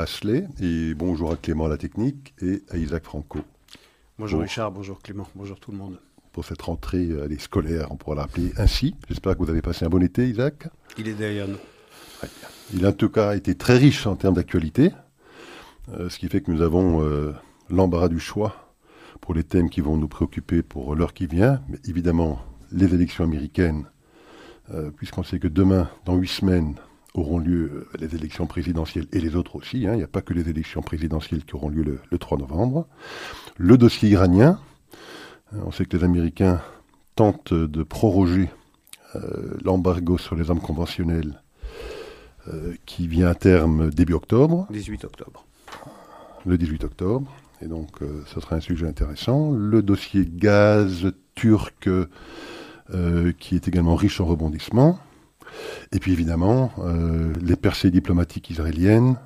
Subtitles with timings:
[0.00, 0.06] À
[0.62, 3.40] et bonjour à Clément à la technique et à Isaac Franco.
[4.18, 5.98] Bonjour Richard, bonjour Clément, bonjour tout le monde.
[6.32, 8.96] Pour cette rentrée euh, scolaire, on pourra l'appeler ainsi.
[9.10, 10.68] J'espère que vous avez passé un bon été, Isaac.
[10.96, 11.58] Il est derrière nous.
[12.72, 14.90] Il a en tout cas été très riche en termes d'actualité,
[15.90, 17.34] euh, ce qui fait que nous avons euh,
[17.68, 18.72] l'embarras du choix
[19.20, 21.60] pour les thèmes qui vont nous préoccuper pour l'heure qui vient.
[21.68, 22.40] Mais évidemment,
[22.72, 23.84] les élections américaines,
[24.72, 26.76] euh, puisqu'on sait que demain, dans huit semaines,
[27.14, 29.86] auront lieu les élections présidentielles et les autres aussi.
[29.86, 29.94] Hein.
[29.94, 32.86] Il n'y a pas que les élections présidentielles qui auront lieu le, le 3 novembre.
[33.56, 34.58] Le dossier iranien.
[35.52, 36.62] On sait que les Américains
[37.16, 38.48] tentent de proroger
[39.64, 41.40] l'embargo sur les armes conventionnelles
[42.48, 44.66] euh, qui vient à terme début octobre.
[44.70, 45.44] 18 octobre.
[46.46, 47.30] Le 18 octobre.
[47.60, 49.52] Et donc, euh, ce sera un sujet intéressant.
[49.52, 54.98] Le dossier gaz turc, euh, qui est également riche en rebondissements.
[55.92, 56.72] Et puis, évidemment,
[57.40, 59.16] les percées diplomatiques israéliennes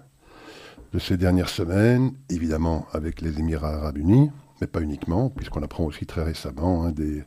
[0.93, 4.31] de ces dernières semaines, évidemment avec les Émirats arabes unis,
[4.61, 7.25] mais pas uniquement, puisqu'on apprend aussi très récemment hein, des,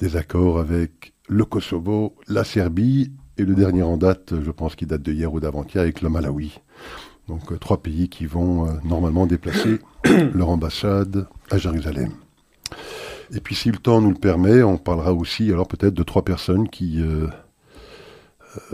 [0.00, 4.88] des accords avec le Kosovo, la Serbie et le dernier en date, je pense qu'il
[4.88, 6.60] date de hier ou d'avant-hier, avec le Malawi.
[7.28, 9.80] Donc euh, trois pays qui vont euh, normalement déplacer
[10.34, 12.10] leur ambassade à Jérusalem.
[13.32, 16.24] Et puis si le temps nous le permet, on parlera aussi alors peut-être de trois
[16.24, 17.26] personnes qui euh,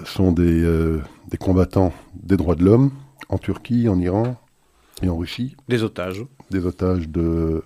[0.05, 0.63] sont des,
[1.29, 2.91] des, combattants des droits de l'homme
[3.29, 4.37] en Turquie, en Iran
[5.03, 5.57] et en Russie.
[5.69, 6.25] Des otages.
[6.51, 7.63] Des otages de,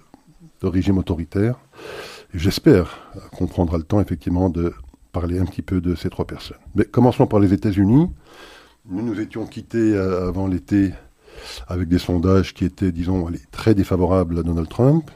[0.61, 1.59] de régime autoritaire.
[2.33, 2.99] J'espère
[3.33, 4.73] qu'on prendra le temps effectivement de
[5.13, 6.59] parler un petit peu de ces trois personnes.
[6.75, 8.11] Mais commençons par les États-Unis.
[8.87, 10.93] Nous nous étions quittés euh, avant l'été
[11.69, 15.11] avec des sondages qui étaient, disons, très défavorables à Donald Trump.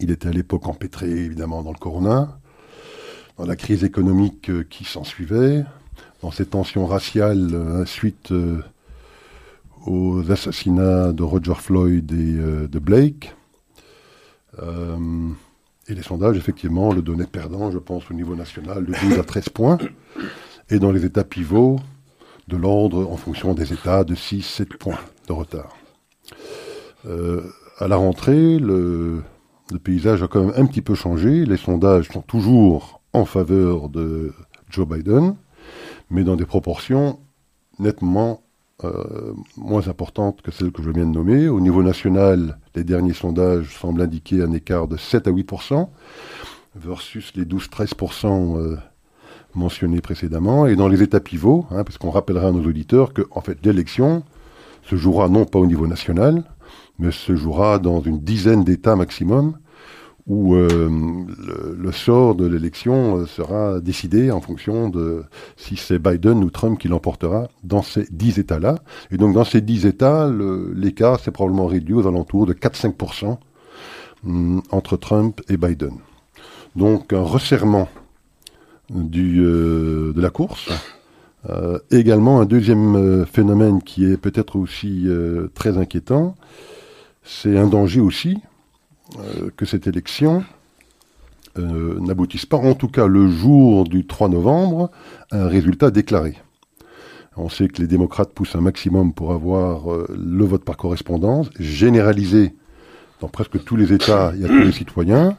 [0.00, 2.38] Il était à l'époque empêtré, évidemment, dans le corona,
[3.36, 5.64] dans la crise économique euh, qui s'ensuivait,
[6.22, 8.32] dans ces tensions raciales euh, suite
[9.86, 13.34] aux assassinats de Roger Floyd et de Blake.
[15.88, 19.22] Et les sondages, effectivement, le donnaient perdant, je pense, au niveau national, de 12 à
[19.22, 19.78] 13 points.
[20.68, 21.78] Et dans les États pivots,
[22.48, 24.98] de l'ordre, en fonction des États, de 6, 7 points
[25.28, 25.76] de retard.
[27.06, 27.42] Euh,
[27.78, 29.22] à la rentrée, le,
[29.82, 31.44] paysage a quand même un petit peu changé.
[31.44, 34.32] Les sondages sont toujours en faveur de
[34.70, 35.36] Joe Biden,
[36.10, 37.18] mais dans des proportions
[37.78, 38.42] nettement
[38.84, 41.48] euh, moins importante que celle que je viens de nommer.
[41.48, 45.88] Au niveau national, les derniers sondages semblent indiquer un écart de 7 à 8%
[46.76, 48.76] versus les 12-13% euh,
[49.54, 50.66] mentionnés précédemment.
[50.66, 54.22] Et dans les États pivots, hein, parce qu'on rappellera à nos auditeurs que fait, l'élection
[54.84, 56.44] se jouera non pas au niveau national,
[56.98, 59.58] mais se jouera dans une dizaine d'États maximum,
[60.28, 60.90] où euh,
[61.78, 65.24] le, sort de l'élection euh, sera décidé en fonction de
[65.56, 68.76] si c'est Biden ou Trump qui l'emportera dans ces dix États-là.
[69.10, 70.30] Et donc dans ces dix États,
[70.74, 73.38] l'écart s'est probablement réduit aux alentours de 4-5%
[74.26, 75.94] hum, entre Trump et Biden.
[76.76, 77.88] Donc un resserrement
[78.94, 80.70] euh, de la course.
[81.90, 85.08] également un deuxième phénomène qui est peut-être aussi
[85.54, 86.34] très inquiétant,
[87.22, 88.38] c'est un danger aussi
[89.16, 90.44] euh, que cette élection
[91.58, 94.90] euh, n'aboutisse pas, en tout cas le jour du 3 novembre,
[95.30, 96.36] à un résultat déclaré.
[97.36, 101.48] On sait que les démocrates poussent un maximum pour avoir euh, le vote par correspondance,
[101.58, 102.54] généralisé
[103.20, 105.38] dans presque tous les États et à tous les citoyens.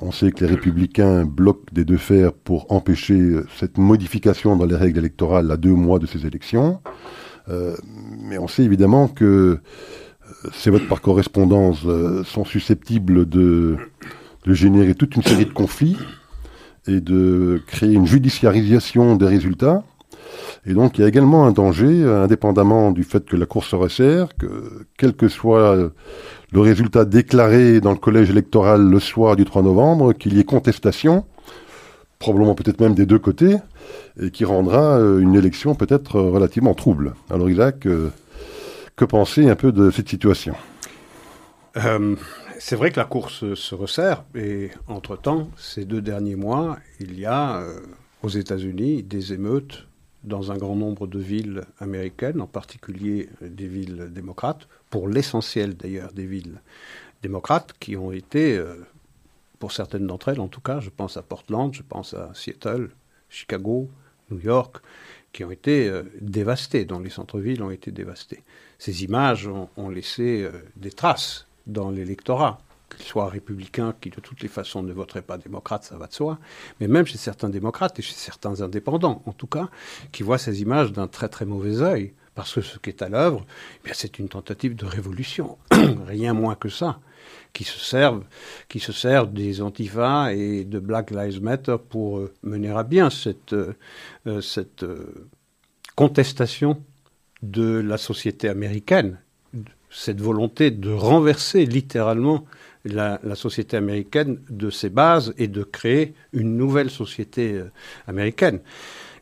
[0.00, 4.76] On sait que les républicains bloquent des deux fers pour empêcher cette modification dans les
[4.76, 6.80] règles électorales à deux mois de ces élections.
[7.48, 9.60] mais on sait évidemment que
[10.52, 13.76] ces votes par correspondance euh, sont susceptibles de,
[14.46, 15.96] générer toute une série de conflits
[16.86, 19.82] et de créer une judiciarisation des résultats.
[20.66, 23.74] Et donc il y a également un danger, indépendamment du fait que la Cour se
[23.74, 25.76] resserre, que quel que soit
[26.52, 30.44] le résultat déclaré dans le collège électoral le soir du 3 novembre, qu'il y ait
[30.44, 31.24] contestation,
[32.18, 33.56] probablement peut-être même des deux côtés,
[34.20, 37.14] et qui rendra euh, une élection peut-être relativement trouble.
[37.30, 38.10] Alors Isaac, euh,
[38.96, 40.54] que penser un peu de cette situation?
[41.76, 42.16] Euh,
[42.58, 47.26] C'est vrai que la course se resserre et entre-temps, ces deux derniers mois, il y
[47.26, 47.80] a euh,
[48.22, 49.86] aux États-Unis des émeutes
[50.24, 56.12] dans un grand nombre de villes américaines, en particulier des villes démocrates, pour l'essentiel d'ailleurs
[56.14, 56.62] des villes
[57.22, 58.86] démocrates qui ont été, euh,
[59.58, 62.88] pour certaines d'entre elles en tout cas, je pense à Portland, je pense à Seattle,
[63.28, 63.90] Chicago,
[64.30, 64.78] New York,
[65.32, 65.92] qui ont été
[66.22, 68.42] dévastées, dont les centres-villes ont été dévastés
[68.78, 72.58] ces images ont, laissé euh, des traces dans l'électorat
[72.94, 76.12] qu'ils soient républicains, qui de toutes les façons ne voteraient pas démocrate, ça va de
[76.12, 76.38] soi,
[76.80, 79.68] mais même chez certains démocrates et chez certains indépendants, en tout cas,
[80.12, 83.08] qui voient ces images d'un très très mauvais œil, Parce que ce qui est à
[83.08, 83.46] l'œuvre,
[83.86, 85.56] eh c'est une tentative de révolution,
[86.06, 87.00] rien moins que ça,
[87.54, 88.24] qui se servent,
[88.78, 94.40] se des antifas et de Black Lives Matter pour euh, mener à bien cette, euh,
[94.42, 94.84] cette
[95.94, 96.82] contestation
[97.42, 99.18] de la société américaine,
[99.90, 102.44] cette volonté de renverser littéralement
[102.84, 107.60] la, société américaine de ses bases et de créer une nouvelle société
[108.06, 108.60] américaine.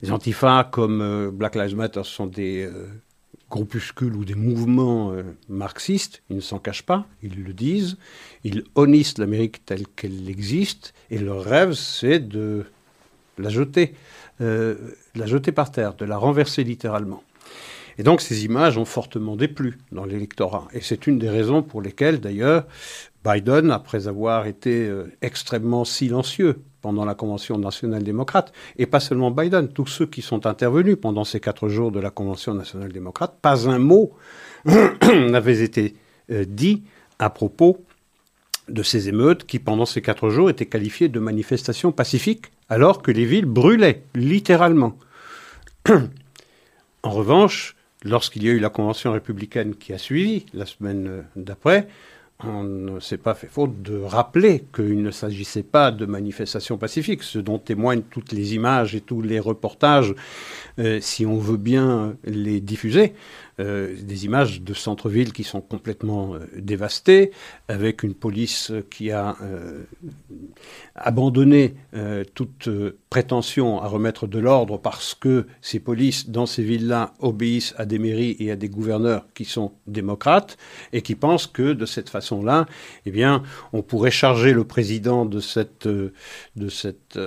[0.03, 2.69] Les antifas comme Black Lives Matter sont des
[3.55, 7.97] groupuscules ou des mouvements euh, marxistes, ils ne s'en cachent pas, ils le disent,
[8.43, 12.65] ils honnissent l'Amérique telle qu'elle existe, et leur rêve, c'est de
[13.39, 13.95] la jeter,
[14.41, 14.75] euh,
[15.15, 17.23] la jeter par terre, de la renverser littéralement.
[17.99, 20.69] Et donc ces images ont fortement déplu dans l'électorat.
[20.73, 22.67] Et c'est une des raisons pour lesquelles, d'ailleurs,
[23.25, 29.31] Biden, après avoir été euh, extrêmement silencieux pendant la Convention nationale démocrate, et pas seulement
[29.31, 33.39] Biden, tous ceux qui sont intervenus pendant ces quatre jours de la Convention nationale démocrate,
[33.41, 34.13] pas un mot
[34.67, 35.95] n'avait été
[36.31, 36.83] euh, dit
[37.19, 37.83] à propos
[38.69, 43.11] de ces émeutes qui, pendant ces quatre jours, étaient qualifiées de manifestations pacifiques, alors que
[43.11, 44.99] les villes brûlaient, littéralement.
[47.03, 51.89] en revanche, lorsqu'il y a eu la Convention républicaine qui a suivi, la semaine d'après,
[52.43, 57.23] on ne s'est pas fait faute de rappeler qu'il ne s'agissait pas de manifestations pacifiques,
[57.23, 60.15] ce dont témoignent toutes les images et tous les reportages,
[60.79, 63.15] euh, si on veut bien les diffuser.
[63.61, 67.31] Euh, des images de centre-ville qui sont complètement euh, dévastées,
[67.69, 69.85] avec une police qui a euh,
[70.97, 71.75] abandonné
[72.35, 72.69] toute
[73.11, 77.99] prétention à remettre de l'ordre parce que ces polices dans ces villes-là obéissent à des
[77.99, 80.57] mairies et à des gouverneurs qui sont démocrates
[80.93, 82.67] et qui pensent que de cette façon-là,
[83.07, 83.43] eh bien,
[83.73, 87.19] on pourrait charger le président de cette, de cette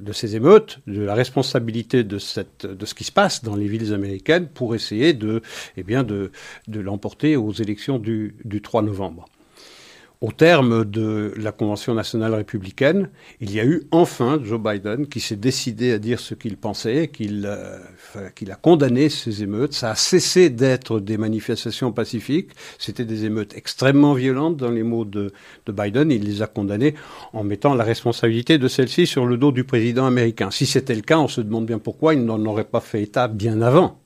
[0.00, 3.68] de ces émeutes, de la responsabilité de, cette, de ce qui se passe dans les
[3.68, 5.42] villes américaines pour essayer de,
[5.76, 6.32] eh bien de,
[6.68, 9.26] de l'emporter aux élections du, du 3 novembre.
[10.22, 13.08] Au terme de la Convention nationale républicaine,
[13.40, 17.08] il y a eu enfin Joe Biden qui s'est décidé à dire ce qu'il pensait,
[17.08, 17.78] qu'il euh,
[18.34, 19.72] qu'il a condamné ces émeutes.
[19.72, 22.50] Ça a cessé d'être des manifestations pacifiques.
[22.78, 25.32] C'était des émeutes extrêmement violentes dans les mots de,
[25.64, 26.10] de Biden.
[26.10, 26.94] Il les a condamnées
[27.32, 30.50] en mettant la responsabilité de celles-ci sur le dos du président américain.
[30.50, 33.26] Si c'était le cas, on se demande bien pourquoi il n'en aurait pas fait état
[33.26, 33.98] bien avant.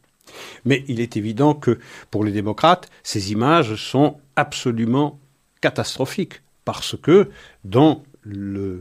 [0.65, 1.81] Mais il est évident que
[2.13, 5.19] pour les démocrates, ces images sont absolument
[5.65, 7.31] catastrophique parce que
[7.65, 8.81] dans le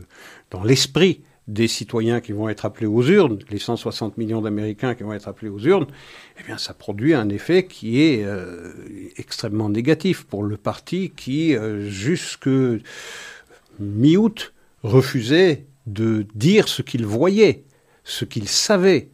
[0.50, 5.02] dans l'esprit des citoyens qui vont être appelés aux urnes, les 160 millions d'Américains qui
[5.02, 5.86] vont être appelés aux urnes,
[6.38, 8.72] eh bien, ça produit un effet qui est euh,
[9.16, 12.48] extrêmement négatif pour le parti qui, euh, jusque
[13.78, 14.52] mi-août,
[14.82, 17.64] refusait de dire ce qu'il voyait,
[18.04, 19.08] ce qu'il savait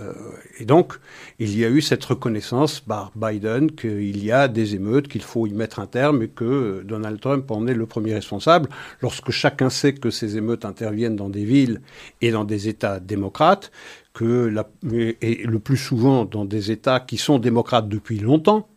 [0.00, 0.12] euh,
[0.58, 0.94] et donc,
[1.38, 5.46] il y a eu cette reconnaissance par Biden qu'il y a des émeutes, qu'il faut
[5.46, 8.68] y mettre un terme et que Donald Trump en est le premier responsable.
[9.02, 11.80] Lorsque chacun sait que ces émeutes interviennent dans des villes
[12.20, 13.70] et dans des États démocrates,
[14.12, 18.68] que la, et le plus souvent dans des États qui sont démocrates depuis longtemps,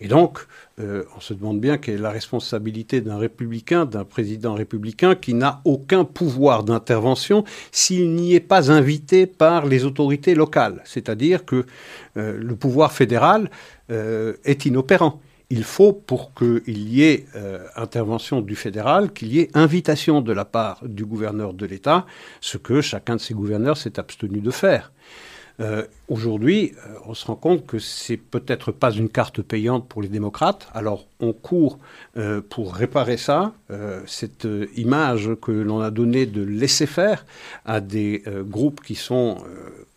[0.00, 0.46] et donc,
[0.80, 5.34] euh, on se demande bien quelle est la responsabilité d'un républicain, d'un président républicain qui
[5.34, 10.82] n'a aucun pouvoir d'intervention s'il n'y est pas invité par les autorités locales.
[10.84, 11.66] C'est-à-dire que
[12.16, 13.50] euh, le pouvoir fédéral
[13.90, 15.20] euh, est inopérant.
[15.50, 17.24] Il faut, pour qu'il y ait
[17.74, 22.04] intervention du fédéral, qu'il y ait invitation de la part du gouverneur de l'État,
[22.42, 24.92] ce que chacun de ces gouverneurs s'est abstenu de faire.
[25.60, 30.02] Euh, aujourd'hui, euh, on se rend compte que c'est peut-être pas une carte payante pour
[30.02, 30.68] les démocrates.
[30.72, 31.78] Alors, on court
[32.16, 33.52] euh, pour réparer ça,
[34.06, 37.26] cette image que l'on a donnée de laisser faire
[37.66, 39.38] à des groupes qui sont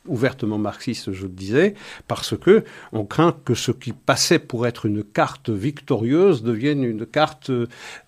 [0.08, 1.76] ouvertement marxistes, je le disais,
[2.08, 7.06] parce que on craint que ce qui passait pour être une carte victorieuse devienne une
[7.06, 7.50] carte,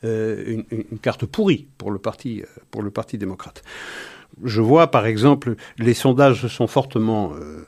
[0.03, 3.63] une, une, carte pourrie pour le parti, pour le parti démocrate
[4.43, 7.65] je vois par exemple, les sondages se sont fortement euh,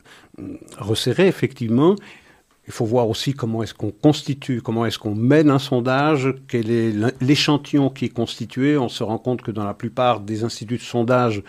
[0.78, 1.96] resserrés, effectivement.
[2.68, 6.72] Il faut voir aussi comment est-ce qu'on constitue, comment est-ce qu'on mène un sondage, quel
[6.72, 8.76] est l'échantillon qui est constitué.
[8.76, 11.44] On se rend compte que dans la plupart des instituts de sondage,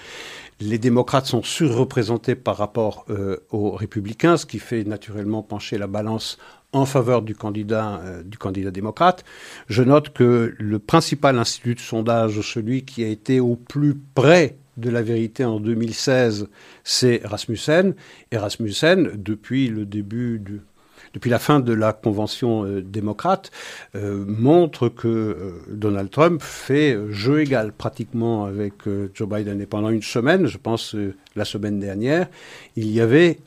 [0.60, 5.86] les démocrates sont surreprésentés par rapport euh, aux républicains, ce qui fait naturellement pencher la
[5.86, 6.36] balance
[6.72, 9.24] en faveur du candidat, euh, du candidat démocrate.
[9.68, 14.56] Je note que le principal institut de sondage, celui qui a été au plus près
[14.76, 16.48] de la vérité en 2016,
[16.84, 17.94] c'est Rasmussen.
[18.30, 20.60] Et Rasmussen, depuis le début du,
[21.16, 23.50] depuis la fin de la convention euh, démocrate,
[23.94, 28.74] euh, montre que euh, Donald Trump fait jeu égal pratiquement avec
[29.14, 29.62] Joe Biden.
[29.62, 30.94] Et pendant une semaine, je pense
[31.34, 32.28] la semaine dernière,
[32.76, 33.38] il y avait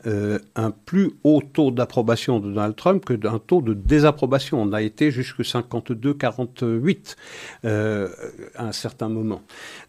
[0.55, 4.61] un plus haut taux d'approbation de Donald Trump que d'un taux de désapprobation.
[4.61, 7.15] On a été jusqu'à 52-48
[7.63, 8.07] à
[8.57, 9.41] un certain moment.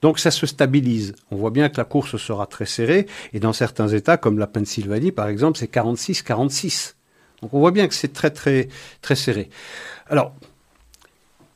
[0.03, 1.15] Donc ça se stabilise.
[1.31, 3.07] On voit bien que la course sera très serrée.
[3.33, 6.95] Et dans certains États, comme la Pennsylvanie par exemple, c'est 46-46.
[7.43, 8.69] Donc on voit bien que c'est très très
[9.03, 9.51] très serré.
[10.09, 10.35] Alors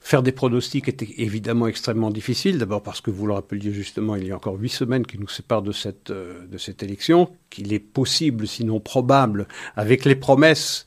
[0.05, 4.27] Faire des pronostics est évidemment extrêmement difficile, d'abord parce que vous le rappeliez justement, il
[4.27, 7.73] y a encore huit semaines qui nous séparent de cette, euh, de cette élection, qu'il
[7.73, 10.87] est possible, sinon probable, avec les promesses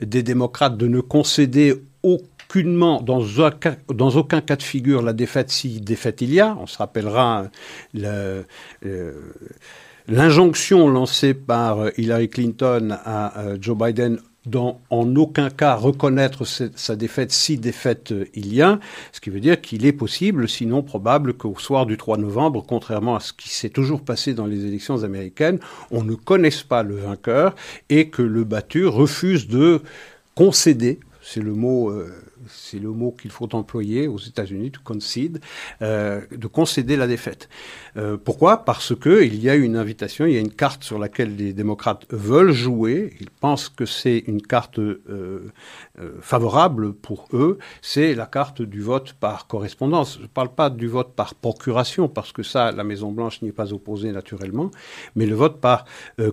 [0.00, 5.50] des démocrates de ne concéder aucunement, dans aucun, dans aucun cas de figure, la défaite
[5.50, 6.56] si défaite il y a.
[6.60, 7.46] On se rappellera
[7.94, 8.44] le,
[8.84, 9.12] euh,
[10.08, 16.96] l'injonction lancée par Hillary Clinton à euh, Joe Biden dans en aucun cas reconnaître sa
[16.96, 18.78] défaite si défaite euh, il y a,
[19.12, 23.16] ce qui veut dire qu'il est possible, sinon probable, qu'au soir du 3 novembre, contrairement
[23.16, 25.58] à ce qui s'est toujours passé dans les élections américaines,
[25.90, 27.54] on ne connaisse pas le vainqueur
[27.90, 29.82] et que le battu refuse de
[30.34, 32.10] concéder, c'est le mot euh,
[32.70, 35.40] c'est le mot qu'il faut employer aux États-Unis, to concede,
[35.82, 37.48] euh, de concéder la défaite.
[37.96, 38.64] Euh, pourquoi?
[38.64, 41.52] Parce que il y a une invitation, il y a une carte sur laquelle les
[41.52, 43.14] démocrates veulent jouer.
[43.20, 45.50] Ils pensent que c'est une carte euh,
[46.20, 47.58] favorable pour eux.
[47.80, 50.16] C'est la carte du vote par correspondance.
[50.18, 53.48] Je ne parle pas du vote par procuration, parce que ça, la Maison Blanche n'y
[53.48, 54.70] est pas opposée naturellement,
[55.16, 55.84] mais le vote par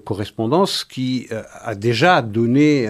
[0.03, 2.89] correspondance qui a déjà donné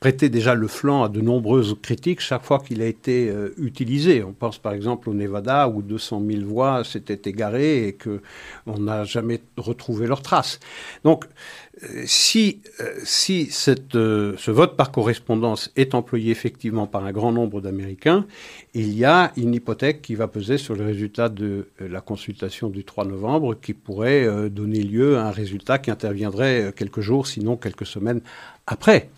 [0.00, 4.22] prêté déjà le flanc à de nombreuses critiques chaque fois qu'il a été euh, utilisé.
[4.22, 9.04] On pense par exemple au Nevada où 200 000 voix s'étaient égarées et qu'on n'a
[9.04, 10.60] jamais retrouvé leurs traces.
[11.02, 11.24] Donc,
[11.82, 17.60] euh, si, euh, si ce vote par correspondance est employé effectivement par un grand nombre
[17.60, 18.24] d'Américains,
[18.74, 22.84] il y a une hypothèque qui va peser sur le résultat de la consultation du
[22.84, 27.86] 3 novembre qui pourrait donner lieu à un résultat qui interviendrait quelques jours, sinon quelques
[27.86, 28.20] semaines
[28.66, 29.08] après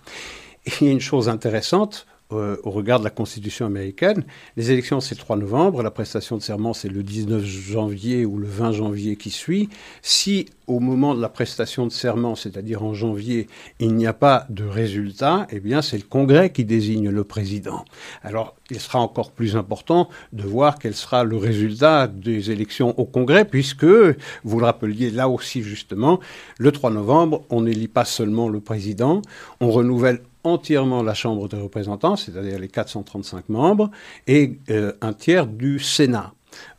[0.66, 4.24] il y a une chose intéressante euh, au regard de la Constitution américaine.
[4.56, 8.38] Les élections, c'est le 3 novembre, la prestation de serment, c'est le 19 janvier ou
[8.38, 9.68] le 20 janvier qui suit.
[10.00, 13.48] Si au moment de la prestation de serment, c'est-à-dire en janvier,
[13.80, 17.84] il n'y a pas de résultat, eh bien c'est le Congrès qui désigne le président.
[18.22, 23.04] Alors il sera encore plus important de voir quel sera le résultat des élections au
[23.04, 26.20] Congrès, puisque, vous le rappeliez là aussi justement,
[26.58, 29.22] le 3 novembre, on n'élit pas seulement le président,
[29.60, 33.90] on renouvelle entièrement la Chambre des représentants, c'est-à-dire les 435 membres,
[34.26, 36.32] et euh, un tiers du Sénat.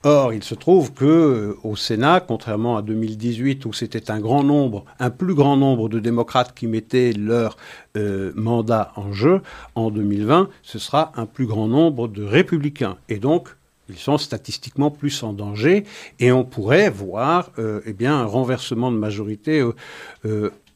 [0.04, 4.44] Or, il se trouve que euh, au Sénat, contrairement à 2018 où c'était un grand
[4.44, 7.56] nombre, un plus grand nombre de démocrates qui mettaient leur
[7.96, 9.42] euh, mandat en jeu,
[9.76, 12.98] en 2020, ce sera un plus grand nombre de républicains.
[13.08, 13.56] Et donc,
[13.90, 15.86] ils sont statistiquement plus en danger
[16.20, 17.52] et on pourrait voir
[17.86, 19.62] eh bien, un renversement de majorité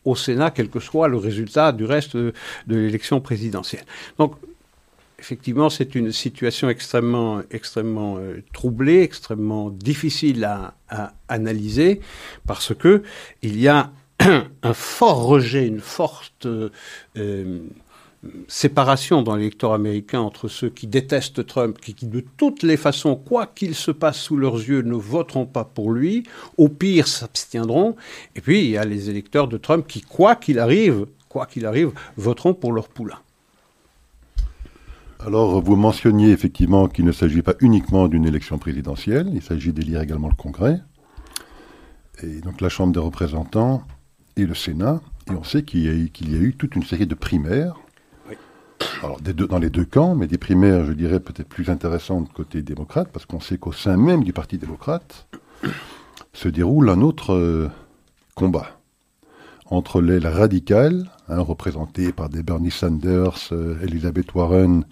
[0.06, 2.34] au Sénat, quel que soit le résultat du reste de,
[2.68, 3.86] l'élection présidentielle.
[4.18, 4.36] Donc,
[5.20, 10.76] effectivement, c'est une situation extrêmement, extrêmement euh, troublée, extrêmement difficile à,
[11.28, 12.00] analyser,
[12.46, 13.02] parce que
[13.42, 13.92] il y a
[14.64, 16.70] un fort rejet, une forte euh,
[18.48, 23.48] séparation dans l'électorat américain entre ceux qui détestent Trump, qui, de toutes les façons, quoi
[23.48, 26.24] qu'il se passe sous leurs yeux, ne voteront pas pour lui,
[26.58, 27.96] au pire s'abstiendront,
[28.36, 31.66] et puis il y a les électeurs de Trump qui, quoi qu'il arrive, quoi qu'il
[31.66, 33.20] arrive, voteront pour leur poulain.
[35.26, 40.02] Alors, vous mentionniez effectivement qu'il ne s'agit pas uniquement d'une élection présidentielle, il s'agit d'élire
[40.02, 40.82] également le Congrès,
[42.22, 43.84] et donc la Chambre des représentants
[44.38, 47.16] et le Sénat, et on sait qu'il y, y, a eu toute une série de
[47.16, 47.76] primaires
[49.04, 53.10] alors dans les deux camps, mais des primaires, je dirais, peut-être plus intéressantes côté démocrate,
[53.12, 55.28] parce qu'on sait qu'au sein même du Parti démocrate
[56.34, 57.70] se déroule un autre euh,
[58.36, 58.80] combat
[59.68, 64.86] entre l'aile radicale, hein, représentée par des Bernie Sanders, euh, Elizabeth Warren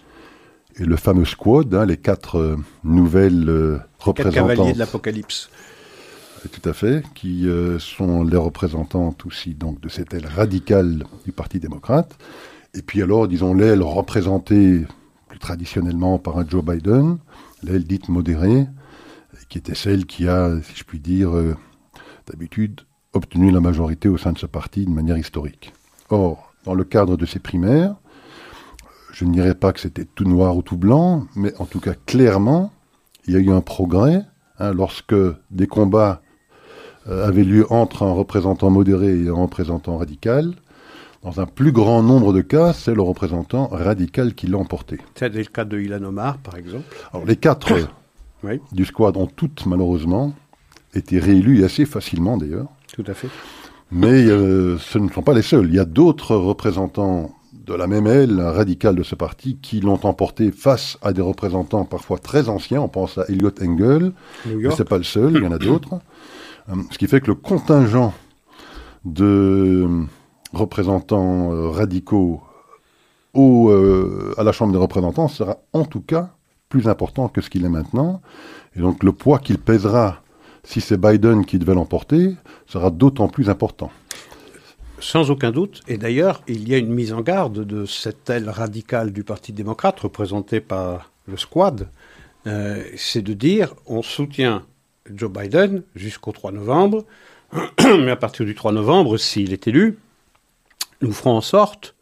[0.76, 4.34] et le fameux squad, hein, les quatre euh, nouvelles représentantes.
[4.34, 5.50] Quatre cavaliers de l'apocalypse.
[6.50, 11.58] Tout à fait, qui sont les représentantes aussi donc de cette aile radicale du Parti
[11.58, 12.18] démocrate.
[12.74, 14.84] Et puis alors, disons, l'aile représentée
[15.28, 17.18] plus traditionnellement par un Joe Biden,
[17.62, 18.66] l'aile dite modérée,
[19.48, 21.56] qui était celle qui a, si je puis dire, euh,
[22.26, 22.80] d'habitude
[23.12, 25.72] obtenu la majorité au sein de ce parti de manière historique.
[26.10, 27.94] Or, dans le cadre de ces primaires,
[29.12, 31.94] je ne dirais pas que c'était tout noir ou tout blanc, mais en tout cas
[32.06, 32.72] clairement,
[33.26, 34.22] il y a eu un progrès
[34.58, 35.14] hein, lorsque
[35.50, 36.20] des combats
[37.06, 40.54] euh, avaient lieu entre un représentant modéré et un représentant radical
[41.24, 44.98] Dans un plus grand nombre de cas, c'est le représentant radical qui l'a emporté.
[45.14, 46.84] C'est le cas de Ilan Omar, par exemple.
[47.12, 47.72] Alors, les quatre
[48.72, 50.34] du squad ont toutes, malheureusement,
[50.94, 52.66] été réélus, et assez facilement d'ailleurs.
[52.92, 53.28] Tout à fait.
[53.90, 55.66] Mais euh, ce ne sont pas les seuls.
[55.68, 60.00] Il y a d'autres représentants de la même aile radicale de ce parti qui l'ont
[60.02, 62.82] emporté face à des représentants parfois très anciens.
[62.82, 64.12] On pense à Elliot Engel,
[64.44, 65.94] mais ce n'est pas le seul, il y en a d'autres.
[66.68, 68.12] Euh, ce qui fait que le contingent
[69.06, 69.88] de
[70.56, 72.42] représentants euh, radicaux
[73.32, 76.30] au, euh, à la Chambre des représentants sera en tout cas
[76.68, 78.20] plus important que ce qu'il est maintenant.
[78.76, 80.22] Et donc le poids qu'il pèsera
[80.64, 82.34] si c'est Biden qui devait l'emporter
[82.66, 83.90] sera d'autant plus important.
[84.98, 85.82] Sans aucun doute.
[85.86, 89.52] Et d'ailleurs, il y a une mise en garde de cette aile radicale du Parti
[89.52, 91.88] démocrate, représentée par le Squad.
[92.46, 94.64] Euh, c'est de dire on soutient
[95.12, 97.04] Joe Biden jusqu'au 3 novembre,
[97.84, 99.98] mais à partir du 3 novembre, s'il est élu,
[101.00, 101.94] nous ferons en sorte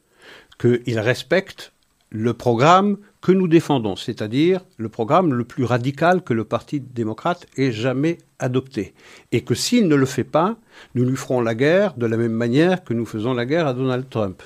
[0.58, 1.72] qu'il respecte
[2.10, 7.46] le programme que nous défendons, c'est-à-dire le programme le plus radical que le Parti démocrate
[7.56, 8.94] ait jamais adopté.
[9.30, 10.56] Et que s'il ne le fait pas,
[10.94, 13.74] nous lui ferons la guerre de la même manière que nous faisons la guerre à
[13.74, 14.42] Donald Trump.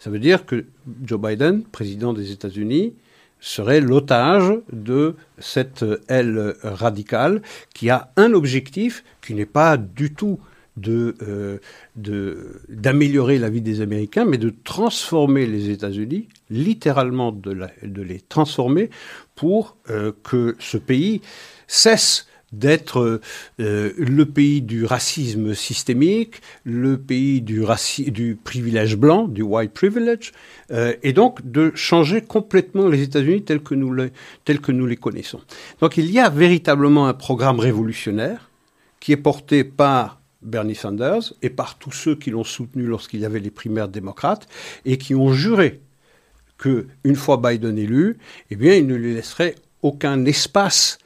[0.00, 0.64] Ça veut dire que
[1.04, 2.94] Joe Biden, président des États-Unis,
[3.40, 7.42] serait l'otage de cette aile radicale
[7.74, 10.40] qui a un objectif qui n'est pas du tout
[10.88, 11.60] euh,
[12.68, 18.90] d'améliorer la vie des Américains, mais de transformer les États-Unis, littéralement de, les transformer
[19.36, 21.20] pour euh, que ce pays
[21.68, 23.20] cesse d'être
[23.60, 30.32] euh, le pays du racisme systémique, le pays du, privilège blanc, du white privilege,
[31.02, 33.74] et donc de changer complètement les États-Unis tels que,
[34.44, 35.40] tels que nous les connaissons.
[35.80, 38.50] Donc il y a véritablement un programme révolutionnaire
[38.98, 43.24] qui est porté par Bernie Sanders et par tous ceux qui l'ont soutenu lorsqu'il y
[43.24, 44.46] avait les primaires démocrates
[44.84, 45.80] et qui ont juré
[46.58, 48.18] que une fois Biden élu,
[48.50, 50.98] eh bien, il ne lui laisserait aucun espace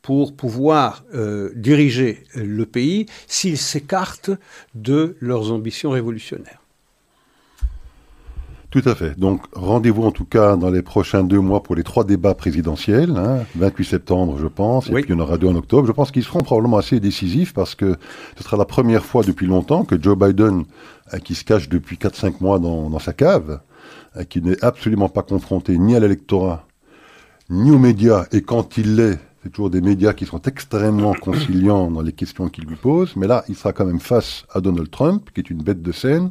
[0.00, 4.30] pour pouvoir euh, diriger le pays s'il s'écarte
[4.74, 6.61] de leurs ambitions révolutionnaires.
[8.72, 9.18] Tout à fait.
[9.18, 13.12] Donc rendez-vous en tout cas dans les prochains deux mois pour les trois débats présidentiels,
[13.54, 13.86] 28 hein.
[13.86, 15.86] septembre je pense, et puis il y en aura deux en octobre.
[15.86, 17.96] Je pense qu'ils seront probablement assez décisifs parce que
[18.38, 20.64] ce sera la première fois depuis longtemps que Joe Biden,
[21.12, 23.60] euh, qui se cache depuis 4-5 mois dans, dans, sa cave,
[24.16, 26.66] euh, qui n'est absolument pas confronté ni à l'électorat,
[27.50, 31.90] ni aux médias, et quand il l'est, c'est toujours des médias qui sont extrêmement conciliants
[31.90, 34.88] dans les questions qu'ils lui posent, mais là, il sera quand même face à Donald
[34.90, 36.30] Trump, qui est une bête de scène.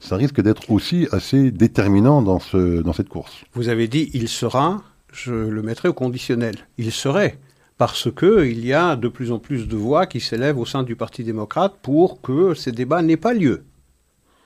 [0.00, 3.44] Ça risque d'être aussi assez déterminant dans, ce, dans cette course.
[3.52, 6.56] Vous avez dit il sera, je le mettrai au conditionnel.
[6.78, 7.38] Il serait,
[7.76, 10.96] parce qu'il y a de plus en plus de voix qui s'élèvent au sein du
[10.96, 13.64] Parti démocrate pour que ces débats n'aient pas lieu.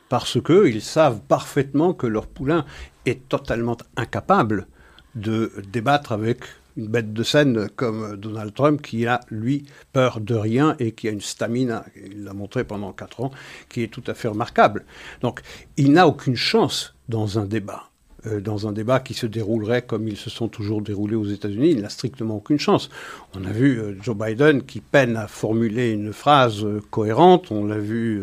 [0.08, 2.64] Parce qu'ils savent parfaitement que leur poulain
[3.06, 4.66] est totalement incapable
[5.14, 6.40] de débattre avec
[6.76, 11.08] une bête de scène comme Donald Trump qui a, lui, peur de rien et qui
[11.08, 13.30] a une stamina, il l'a montré pendant quatre ans,
[13.68, 14.84] qui est tout à fait remarquable.
[15.20, 15.40] Donc,
[15.76, 17.90] il n'a aucune chance dans un débat.
[18.26, 21.70] Euh, dans un débat qui se déroulerait comme ils se sont toujours déroulés aux États-Unis,
[21.70, 22.90] il n'a strictement aucune chance.
[23.34, 27.64] On a vu euh, Joe Biden qui peine à formuler une phrase euh, cohérente, on
[27.64, 28.22] l'a vu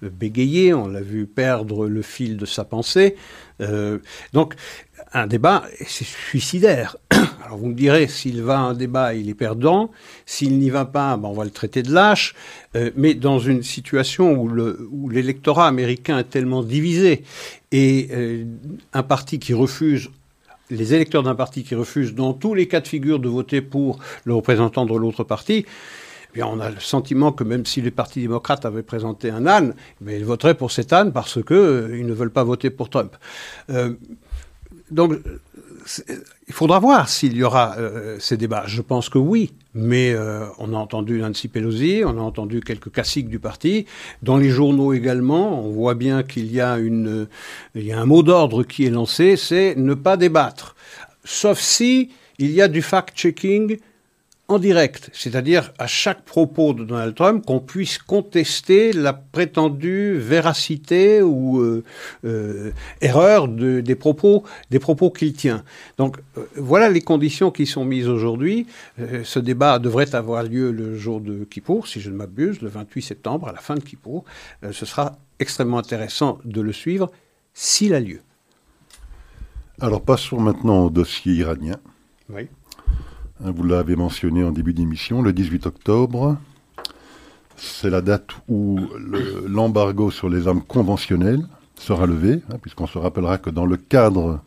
[0.00, 3.16] bégayer, on l'a vu perdre le fil de sa pensée.
[4.32, 4.54] donc,
[5.14, 6.96] un débat, c'est suicidaire.
[7.44, 9.90] Alors vous me direz, s'il va à un débat, il est perdant.
[10.26, 12.34] S'il n'y va pas, ben on va le traiter de lâche.
[12.74, 17.22] Euh, mais dans une situation où l'électorat américain est tellement divisé
[17.70, 18.44] et euh,
[18.92, 20.10] un parti qui refuse
[20.70, 24.00] les électeurs d'un parti qui refuse dans tous les cas de figure de voter pour
[24.24, 27.90] le représentant de l'autre parti, eh bien, on a le sentiment que même si les
[27.90, 32.02] partis démocrates avaient présenté un âne, mais ils voteraient pour cet âne parce qu'ils euh,
[32.02, 33.14] ne veulent pas voter pour Trump
[34.90, 35.18] donc,
[36.46, 38.64] il faudra voir s'il y aura euh, ces débats.
[38.66, 42.90] Je pense que oui, mais euh, on a entendu Nancy Pelosi, on a entendu quelques
[42.90, 43.86] classiques du parti.
[44.22, 47.28] Dans les journaux également, on voit bien qu'il y a une,
[47.74, 50.76] il y a un mot d'ordre qui est lancé, c'est ne pas débattre,
[51.24, 53.78] sauf si il y a du fact-checking
[54.48, 61.22] en direct, c'est-à-dire à chaque propos de Donald Trump, qu'on puisse contester la prétendue véracité
[61.22, 61.82] ou euh,
[62.26, 65.64] euh, erreur de, des propos, des propos qu'il tient.
[65.96, 68.66] Donc euh, voilà les conditions qui sont mises aujourd'hui.
[68.98, 73.00] ce débat devrait avoir lieu le jour de Kippour, si je ne m'abuse, le 28
[73.00, 74.24] septembre, à la fin de Kippour.
[74.70, 77.10] ce sera extrêmement intéressant de le suivre
[77.54, 78.20] s'il a lieu.
[79.80, 81.76] Alors passons maintenant au dossier iranien.
[82.28, 82.48] Oui.
[83.42, 86.36] Hein, vous l'avez mentionné en début d'émission, le 18 octobre.
[87.56, 88.78] C'est la date où
[89.46, 91.44] l'embargo sur les armes conventionnelles
[91.74, 94.40] sera levé, hein, puisqu'on se rappellera que dans le cadre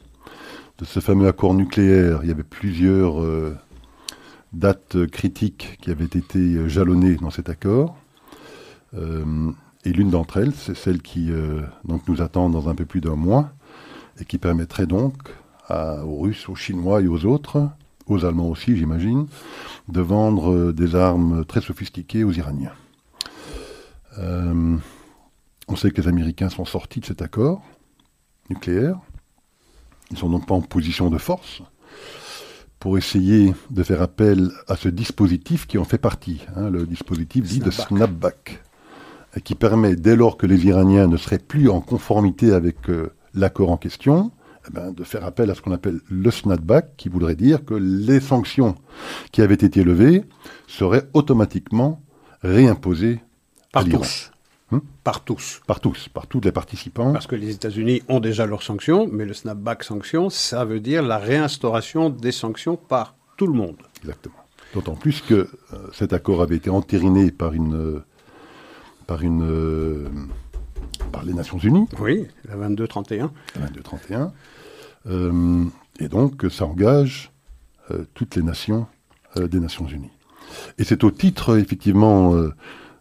[0.78, 3.58] de ce fameux accord nucléaire, il y avait plusieurs euh,
[4.54, 7.98] dates critiques qui avaient été jalonnées dans cet accord.
[8.94, 9.52] Euh,
[9.84, 13.02] et l'une d'entre elles, c'est celle qui euh, donc nous attend dans un peu plus
[13.02, 13.50] d'un mois
[14.20, 15.14] et qui permettrait donc
[15.70, 17.70] aux Russes, aux Chinois et aux autres,
[18.08, 19.28] aux Allemands aussi j'imagine,
[19.88, 22.74] de vendre des armes très sophistiquées aux Iraniens.
[24.18, 27.62] on sait que les Américains sont sortis de cet accord
[28.50, 29.00] nucléaire.
[30.10, 31.62] Ils ne sont donc pas en position de force
[32.80, 37.44] pour essayer de faire appel à ce dispositif qui en fait partie, hein, le dispositif
[37.44, 38.64] dit de snapback,
[39.44, 43.72] qui permet, dès lors que les Iraniens ne seraient plus en conformité avec euh, l'accord
[43.72, 44.32] en question,
[44.68, 47.74] eh ben, de faire appel à ce qu'on appelle le snapback, qui voudrait dire que
[47.74, 48.76] les sanctions
[49.32, 50.24] qui avaient été levées
[50.68, 52.02] seraient automatiquement
[52.42, 53.20] réimposées
[53.72, 54.04] par à l'Iran.
[54.70, 54.80] Hmm?
[55.06, 55.62] par tous.
[55.66, 57.14] Par tous, par tous les participants.
[57.14, 61.04] Parce que les États-Unis ont déjà leurs sanctions, mais le snapback sanction, ça veut dire
[61.04, 63.78] la réinstauration des sanctions par tout le monde.
[64.00, 64.36] Exactement.
[64.74, 65.48] D'autant plus que euh,
[65.94, 68.04] cet accord avait été entériné par une, euh,
[69.06, 70.10] par une, euh,
[71.14, 71.88] par les Nations Unies.
[72.00, 73.30] Oui, la 22-31.
[73.56, 74.32] La 22-31.
[75.10, 77.32] Et donc, ça engage
[78.14, 78.88] toutes les nations
[79.36, 80.12] des Nations Unies.
[80.78, 82.34] Et c'est au titre, effectivement,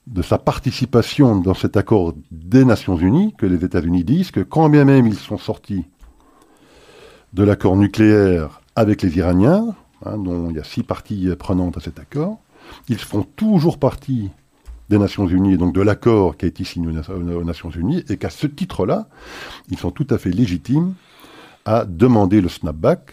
[0.07, 4.69] de sa participation dans cet accord des Nations Unies que les États-Unis disent que quand
[4.69, 5.85] bien même ils sont sortis
[7.33, 11.81] de l'accord nucléaire avec les Iraniens, hein, dont il y a six parties prenantes à
[11.81, 12.38] cet accord,
[12.88, 14.31] ils font toujours partie
[14.88, 18.31] des Nations Unies, donc de l'accord qui a été signé aux Nations Unies, et qu'à
[18.31, 19.09] ce titre-là,
[19.71, 20.95] ils sont tout à fait légitimes
[21.66, 23.12] à demander le snapback,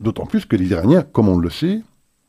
[0.00, 1.82] d'autant plus que les Iraniens, comme on le sait,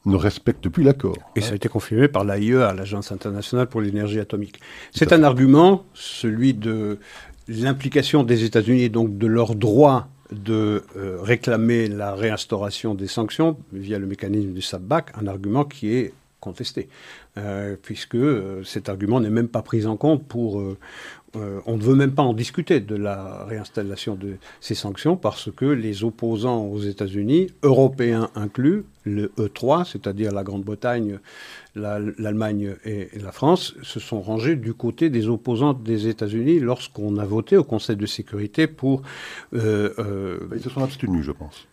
[0.06, 1.18] ne respecte plus l'accord.
[1.36, 4.60] Et ça a été confirmé par l'AIEA, l'Agence internationale pour l'énergie atomique.
[4.92, 7.00] C'est un argument, celui de
[7.48, 13.58] l'implication des États-Unis et donc de leur droit de euh, réclamer la réinstauration des sanctions
[13.72, 16.90] via le mécanisme du SAPBAC, un argument qui est contesté,
[17.38, 20.64] euh, puisque euh, cet argument n'est même pas pris en compte pour
[21.36, 25.52] euh, on ne veut même pas en discuter de la réinstallation de ces sanctions parce
[25.52, 31.20] que les opposants aux États-Unis, européens inclus, le E3, c'est-à-dire la Grande-Bretagne,
[31.76, 37.26] l'Allemagne et la France, se sont rangés du côté des opposants des États-Unis lorsqu'on a
[37.26, 39.02] voté au Conseil de sécurité pour.
[39.54, 41.68] Euh, euh, Ils se sont abstenus, je pense.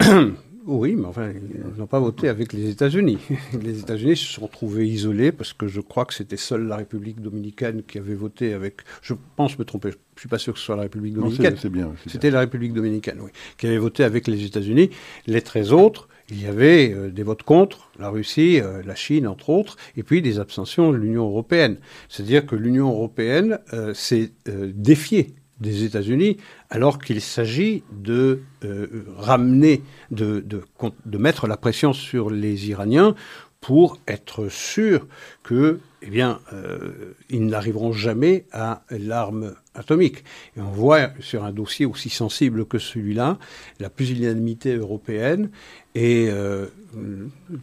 [0.66, 3.18] Oui, mais enfin, ils n'ont pas voté avec les États-Unis.
[3.62, 7.20] Les États-Unis se sont trouvés isolés parce que je crois que c'était seule la République
[7.20, 8.80] dominicaine qui avait voté avec.
[9.02, 9.90] Je pense me tromper.
[9.90, 11.56] Je ne suis pas sûr que ce soit la République dominicaine.
[11.58, 11.92] C'est bien.
[12.06, 14.88] C'était la République dominicaine, oui, qui avait voté avec les États-Unis.
[15.26, 19.26] Les 13 autres, il y avait euh, des votes contre, la Russie, euh, la Chine,
[19.26, 21.76] entre autres, et puis des abstentions de l'Union européenne.
[22.08, 26.36] C'est-à-dire que l'Union européenne euh, s'est défiée des États-Unis,
[26.70, 33.14] alors qu'il s'agit de euh, ramener, de, de, mettre la pression sur les Iraniens
[33.60, 35.06] pour être sûr
[35.42, 40.22] que, eh bien, euh, ils n'arriveront jamais à l'arme atomique.
[40.56, 43.38] On voit sur un dossier aussi sensible que celui-là
[43.80, 45.48] la pusillanimité européenne
[45.94, 46.66] et euh,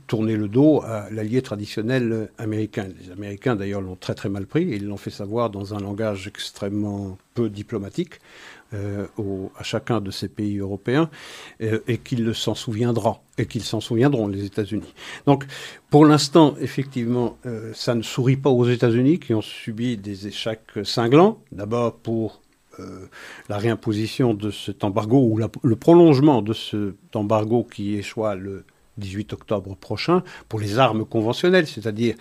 [0.07, 2.87] tourner le dos à l'allié traditionnel américain.
[2.99, 5.79] Les Américains d'ailleurs l'ont très très mal pris et ils l'ont fait savoir dans un
[5.79, 8.19] langage extrêmement peu diplomatique
[8.73, 9.07] euh,
[9.57, 11.09] à chacun de ces pays européens
[11.61, 14.93] euh, et qu'ils s'en souviendront et qu'ils s'en souviendront les États-Unis.
[15.25, 15.45] Donc
[15.89, 20.61] pour l'instant effectivement euh, ça ne sourit pas aux États-Unis qui ont subi des échecs
[20.85, 22.41] cinglants d'abord pour
[23.47, 28.63] la réimposition de cet embargo ou le prolongement de cet embargo qui échoua le
[28.97, 32.15] 18 octobre prochain pour les armes conventionnelles, c'est-à-dire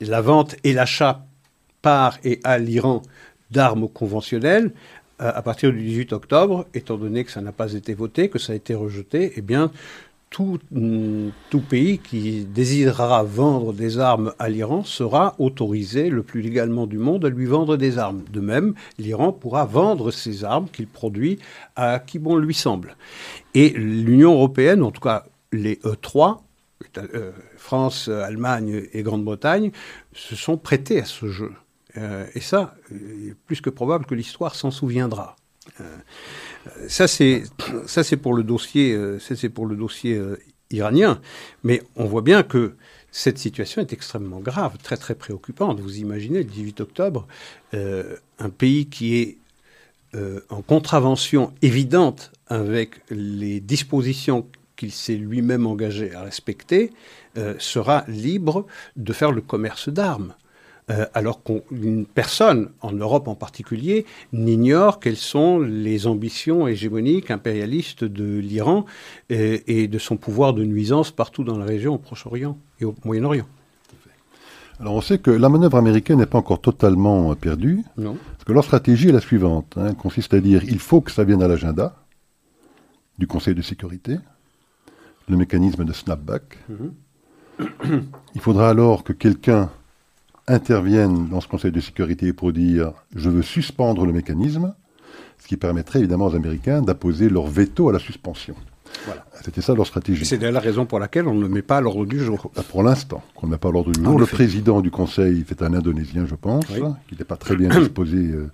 [0.00, 1.24] la vente et l'achat
[1.80, 3.02] par et à l'Iran
[3.50, 4.72] d'armes conventionnelles,
[5.30, 8.52] à partir du 18 octobre, étant donné que ça n'a pas été voté, que ça
[8.52, 9.70] a été rejeté, eh bien,
[10.30, 16.40] tout, mm, tout, pays qui désirera vendre des armes à l'Iran sera autorisé le plus
[16.40, 18.24] légalement du monde à lui vendre des armes.
[18.32, 21.38] De même, l'Iran pourra vendre ses armes qu'il produit
[21.76, 22.96] à qui bon lui semble.
[23.54, 26.38] Et l'Union européenne, en tout cas les E3,
[26.96, 29.70] euh, France, Allemagne et Grande-Bretagne,
[30.14, 31.52] se sont prêtés à ce jeu.
[31.96, 35.36] Euh, et ça, il est plus que probable que l'histoire s'en souviendra.
[35.80, 35.96] Euh,
[36.88, 37.44] ça, c'est
[37.86, 39.18] ça, c'est pour le dossier, euh,
[39.54, 40.20] pour le dossier
[40.70, 41.20] iranien.
[41.64, 42.76] Mais on voit bien que
[43.10, 45.80] cette situation est extrêmement grave, très très préoccupante.
[45.80, 47.26] Vous imaginez le 18 octobre,
[47.74, 49.38] un pays qui est
[50.50, 56.92] en contravention évidente avec les dispositions qu'il s'est lui-même engagé à respecter,
[57.58, 60.34] sera libre de faire le commerce d'armes.
[60.92, 68.04] Euh, alors qu'une personne, en Europe en particulier, n'ignore quelles sont les ambitions hégémoniques, impérialistes
[68.04, 68.84] de l'Iran
[69.30, 73.46] et, de son pouvoir de nuisance partout dans la région, au Proche-Orient et au Moyen-Orient.
[74.80, 78.16] Alors on sait que la manœuvre américaine n'est pas encore totalement perdue, non.
[78.32, 81.22] parce que leur stratégie est la suivante, hein, consiste à dire il faut que ça
[81.24, 81.94] vienne à l'agenda
[83.18, 84.16] du Conseil de sécurité,
[85.28, 86.58] le mécanisme de snapback.
[86.68, 88.04] Mhm.
[88.34, 89.70] Il faudra alors que quelqu'un
[90.52, 94.74] intervienne dans ce Conseil de sécurité pour dire je veux suspendre le mécanisme,
[95.38, 98.54] ce qui permettrait évidemment aux Américains d'apposer leur veto à la suspension.
[99.06, 99.24] Voilà.
[99.42, 100.24] C'était ça leur stratégie.
[100.24, 102.50] C'est la raison pour laquelle on ne le met pas à l'ordre du jour.
[102.70, 104.18] Pour l'instant, qu'on ne met pas à l'ordre du jour.
[104.18, 108.18] le président du Conseil, c'est un Indonésien, je pense, qui n'est pas très bien disposé
[108.18, 108.50] euh,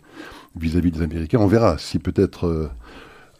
[0.56, 1.38] vis-à-vis des Américains.
[1.40, 2.70] On verra si peut-être euh,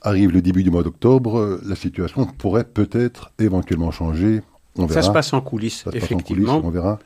[0.02, 4.42] arrive le début du mois d'octobre, euh, la situation pourrait peut-être éventuellement changer.
[4.76, 5.02] On verra.
[5.02, 6.60] Ça se passe en coulisses, effectivement.
[6.62, 6.98] on verra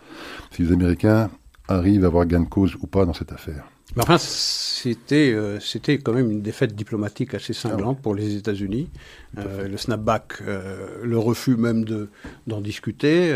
[0.51, 1.31] si les Américains
[1.75, 3.65] arrivent à avoir gain de cause ou pas dans cette affaire.
[3.95, 8.37] Mais enfin, c'était euh, c'était quand même une défaite diplomatique assez cinglante ah pour les
[8.37, 8.89] États-Unis.
[9.37, 12.09] Euh, le snapback, le refus même de
[12.47, 13.33] d'en discuter,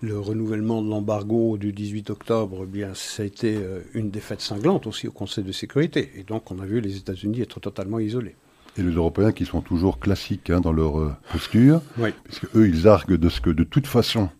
[0.00, 3.58] le renouvellement de l'embargo du 18 octobre, eh bien ça a été
[3.94, 6.10] une défaite cinglante aussi au Conseil de sécurité.
[6.16, 8.34] Et donc on a vu les États-Unis être totalement isolés
[8.78, 11.80] et les Européens qui sont toujours classiques hein, dans leur euh, posture,
[12.24, 14.30] puisque eux ils arguent de ce que de toute façon,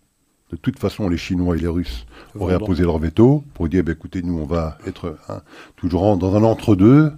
[0.53, 2.05] de toute façon les Chinois et les Russes
[2.37, 5.41] auraient apposé leur veto pour dire, bah, écoutez, nous on va être hein,
[5.75, 7.11] toujours dans un entre-deux,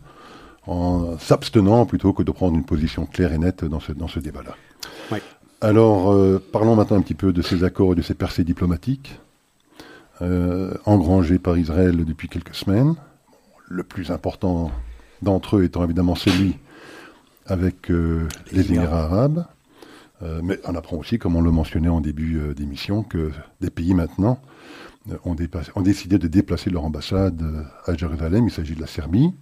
[0.67, 4.19] en s'abstenant plutôt que de prendre une position claire et nette dans ce, dans ce
[4.19, 4.55] débat-là.
[5.61, 9.19] Alors, euh, parlons maintenant un petit peu de ces accords et de ces percées diplomatiques
[10.21, 12.95] euh, engrangées par Israël depuis quelques semaines.
[13.67, 14.71] Le plus important
[15.21, 16.57] d'entre eux étant évidemment celui
[17.45, 19.45] avec euh, les, Émirats arabes.
[20.21, 23.69] Euh, mais on apprend aussi, comme on le mentionnait en début euh, d'émission, que des
[23.69, 24.39] pays maintenant
[25.23, 25.35] ont,
[25.75, 27.43] ont, décidé de déplacer leur ambassade
[27.85, 28.47] à Jérusalem.
[28.47, 29.33] Il s'agit de la Serbie,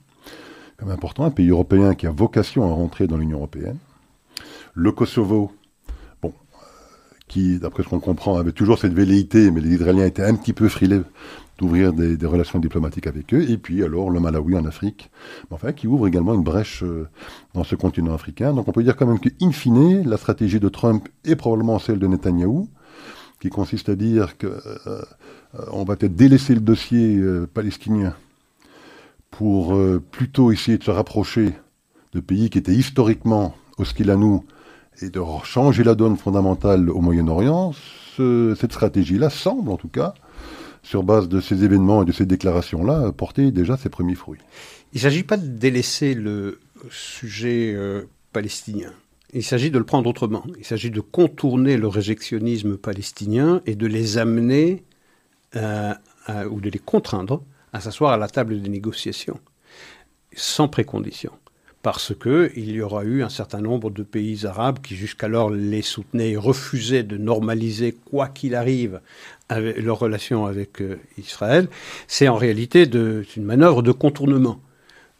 [0.77, 3.77] comme important, un pays européen qui a vocation à rentrer dans l'Union européenne.
[4.73, 5.53] Le Kosovo,
[6.21, 6.33] bon,
[7.27, 10.53] qui, d'après ce qu'on comprend, avait toujours cette velléité, mais les Israéliens étaient un petit
[10.53, 11.05] peu frileux
[11.57, 13.49] d'ouvrir des, relations diplomatiques avec eux.
[13.49, 15.09] Et puis alors le Malawi en Afrique,
[15.51, 17.07] enfin, qui ouvre également une brèche euh,
[17.53, 18.53] dans ce continent africain.
[18.53, 21.79] Donc on peut dire quand même que, in fine, la stratégie de Trump est probablement
[21.79, 22.69] celle de Netanyahou,
[23.39, 25.01] qui consiste à dire qu'on euh,
[25.55, 27.21] euh, va peut-être délaisser le dossier
[27.53, 28.15] palestinien
[29.29, 29.75] pour
[30.11, 31.53] plutôt essayer de se rapprocher
[32.13, 34.45] de pays qui étaient historiquement hostiles à nous
[35.01, 37.73] et de changer la donne fondamentale au Moyen-Orient.
[38.15, 40.13] cette stratégie-là semble en tout cas
[40.83, 44.39] sur base de ces événements et de ces déclarations-là, porter déjà ses premiers fruits.
[44.91, 46.59] Il ne s'agit pas de délaisser le
[46.91, 48.91] sujet euh, palestinien.
[49.33, 50.43] Il s'agit de le prendre autrement.
[50.59, 54.83] Il s'agit de contourner le réjectionnisme palestinien et de les amener
[55.55, 55.93] euh,
[56.51, 57.41] ou de les contraindre
[57.71, 59.39] à s'asseoir à la table des négociations,
[60.35, 61.31] sans précondition
[61.83, 66.31] parce qu'il y aura eu un certain nombre de pays arabes qui jusqu'alors les soutenaient
[66.31, 69.01] et refusaient de normaliser, quoi qu'il arrive,
[69.59, 71.67] leur relation avec euh, Israël.
[72.07, 74.59] C'est en réalité une manœuvre de contournement.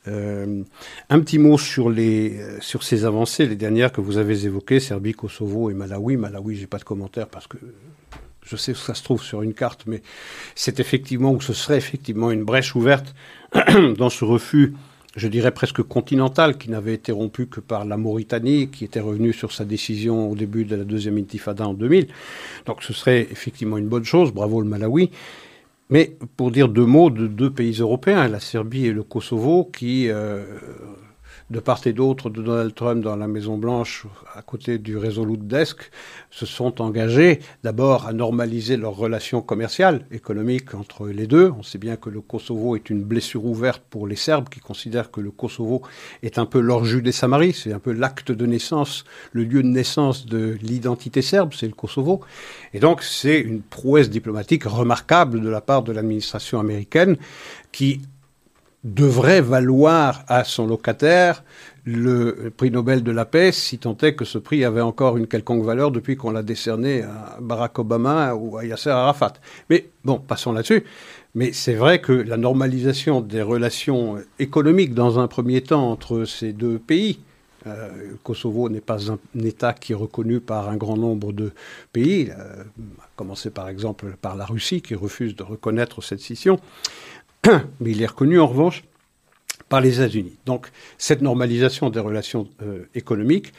[0.08, 0.64] Euh,
[1.10, 4.82] un petit mot sur, les, euh, sur ces avancées, les dernières que vous avez évoquées,
[4.82, 6.18] Serbie, Kosovo et Malawi.
[6.18, 7.58] Malawi, j'ai pas de commentaire parce que
[8.46, 10.02] je sais où ça se trouve sur une carte, mais
[10.56, 13.16] c'est effectivement, ou ce serait effectivement une brèche ouverte
[13.98, 14.74] dans ce refus
[15.16, 19.34] je dirais presque continentale, qui n'avait été rompue que par la Mauritanie, qui était revenue
[19.34, 22.08] sur sa décision au début de la deuxième intifada en 2000.
[22.66, 25.12] Donc ce serait effectivement une bonne chose, bravo le Malawi.
[25.90, 30.10] Mais pour dire deux mots de deux pays européens, la Serbie et le Kosovo, qui
[30.10, 30.44] euh,
[31.50, 35.92] de part et d'autre de Donald Trump dans la Maison-Blanche, à côté du Resolute Desk,
[36.30, 41.52] se sont engagés d'abord à normaliser leurs relations commerciales, économiques entre les deux.
[41.58, 45.12] On sait bien que le Kosovo est une blessure ouverte pour les Serbes qui considèrent
[45.12, 45.82] que le Kosovo
[46.22, 49.68] est un peu leur et Samarie, c'est un peu l'acte de naissance, le lieu de
[49.68, 52.22] naissance de l'identité serbe, c'est le Kosovo.
[52.74, 57.18] Et donc c'est une prouesse diplomatique remarquable de la part de l'administration américaine
[57.72, 58.02] qui
[58.84, 61.44] devrait valoir à son locataire
[61.86, 65.28] le prix Nobel de la paix, si tant est que ce prix avait encore une
[65.28, 69.34] quelconque valeur depuis qu'on l'a décerné à Barack Obama ou à Yasser Arafat.
[69.70, 70.84] Mais bon, passons là-dessus.
[71.36, 76.54] Mais c'est vrai que la normalisation des relations économiques dans un premier temps entre ces
[76.54, 77.20] deux pays,
[77.66, 81.52] euh, Kosovo n'est pas un, État qui est reconnu par un grand nombre de
[81.92, 82.64] pays, euh,
[83.00, 86.60] à commencer par exemple par la Russie qui refuse de reconnaître cette scission,
[87.80, 88.84] mais il est reconnu en revanche
[89.70, 90.38] par les États-Unis.
[90.46, 93.54] Donc cette normalisation des relations euh, économiques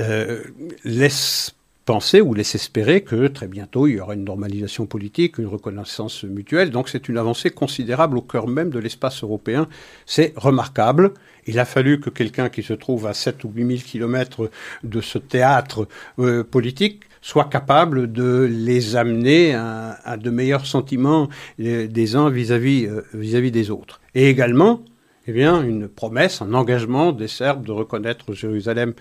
[0.00, 0.42] euh,
[0.84, 5.46] laisse penser ou laisse espérer que très bientôt il y aura une normalisation politique, une
[5.46, 6.70] reconnaissance mutuelle.
[6.70, 9.68] Donc c'est une avancée considérable au cœur même de l'espace européen.
[10.04, 11.14] C'est remarquable.
[11.46, 14.50] Il a fallu que quelqu'un qui se trouve à 7 ou 8 000 kilomètres
[14.82, 15.86] de ce théâtre
[16.18, 22.86] euh, politique soit capable de les amener à, de meilleurs sentiments euh, des uns vis-à-vis
[22.86, 24.00] euh, vis-à-vis des autres.
[24.14, 24.84] Et également,
[25.26, 28.94] eh une promesse, un engagement des Serbes de reconnaître Jérusalem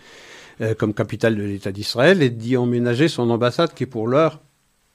[0.61, 4.41] euh, comme capitale de l'État d'Israël et d'y emménager son ambassade qui est pour l'heure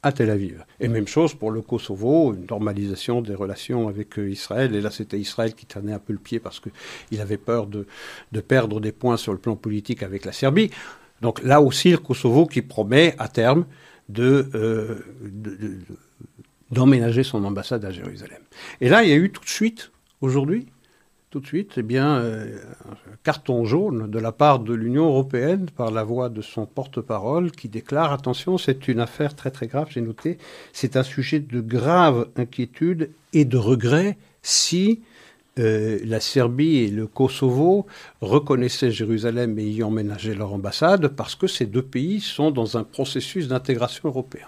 [0.03, 0.65] à Tel Aviv.
[0.81, 4.75] Et même chose pour le Kosovo, une normalisation des relations avec Israël.
[4.75, 7.87] Et là, c'était Israël qui tenait un peu le pied parce qu'il avait peur de,
[8.41, 10.71] perdre des points sur le plan politique avec la Serbie.
[11.21, 13.65] Donc là aussi, le Kosovo qui promet à terme
[14.19, 14.95] euh,
[16.71, 18.43] d'emménager son ambassade à Jérusalem.
[18.81, 20.67] Et là, il y a eu tout de suite, aujourd'hui,
[21.31, 22.59] tout de suite, eh bien, euh,
[22.91, 27.53] un carton jaune de la part de l'Union européenne par la voix de son porte-parole
[27.53, 30.39] qui déclare attention, c'est une affaire très très grave, j'ai noté,
[30.73, 35.03] c'est un sujet de grave inquiétude et de regret si
[35.61, 37.87] euh, la Serbie et le Kosovo
[38.21, 42.85] reconnaissaient Jérusalem et y emménageaient leur ambassade parce que ces deux pays sont dans un
[42.85, 44.47] processus d'intégration européen.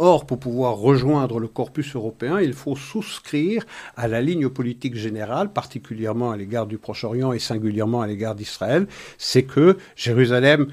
[0.00, 3.64] Or, pour pouvoir rejoindre le corpus européen, il faut souscrire
[3.96, 8.86] à la ligne politique générale, particulièrement à l'égard du Proche-Orient et singulièrement à l'égard d'Israël,
[9.18, 10.68] c'est que Jérusalem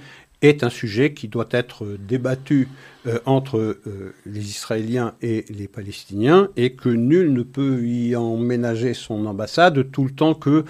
[0.46, 2.68] est un sujet qui doit être débattu
[3.08, 8.94] euh, entre euh, les Israéliens et les Palestiniens et que nul ne peut y emménager
[8.94, 10.66] son ambassade tout le temps que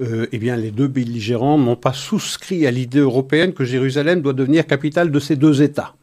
[0.00, 4.32] euh, eh bien, les deux belligérants n'ont pas souscrit à l'idée européenne que Jérusalem doit
[4.32, 5.94] devenir capitale de ces deux États.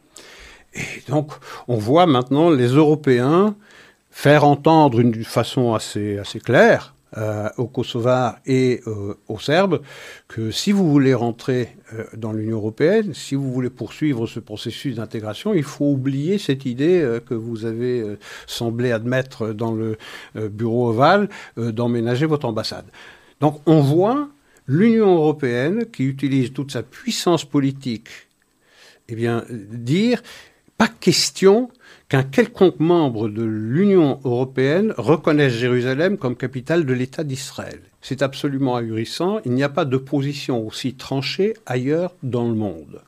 [0.74, 1.32] Et donc,
[1.67, 3.56] on voit maintenant les Européens
[4.10, 9.82] faire entendre d'une façon assez, assez claire euh, aux Kosovars et euh, aux Serbes
[10.30, 14.95] que si vous voulez rentrer euh, dans l'Union européenne, si vous voulez poursuivre ce processus
[14.95, 19.97] d'intégration, il faut oublier cette idée que vous avez semblé admettre dans le
[20.36, 22.86] bureau ovale d'emménager votre ambassade.
[23.41, 24.30] Donc on voit
[24.67, 28.08] l'Union européenne qui utilise toute sa puissance politique
[29.10, 30.24] eh bien, dire
[30.78, 31.69] pas question
[32.12, 37.80] qu'un quelconque membre de l'Union européenne reconnaisse Jérusalem comme capitale de l'État d'Israël.
[38.02, 39.39] C'est absolument ahurissant.
[39.45, 43.02] Il n'y a pas de position aussi tranchée ailleurs dans le monde.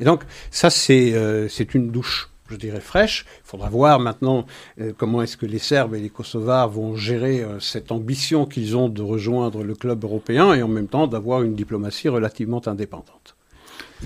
[0.00, 3.26] Et donc, ça, c'est euh, une douche, je dirais, fraîche.
[3.44, 4.44] Il faudra voir maintenant
[4.80, 8.76] euh, comment est-ce que les Serbes et les Kosovars vont gérer euh, cette ambition qu'ils
[8.76, 13.35] ont de rejoindre le club européen et en même temps d'avoir une diplomatie relativement indépendante.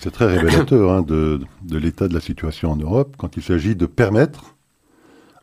[0.01, 3.85] C'est très révélateur hein, de, l'état de la situation en Europe quand il s'agit de
[3.85, 4.57] permettre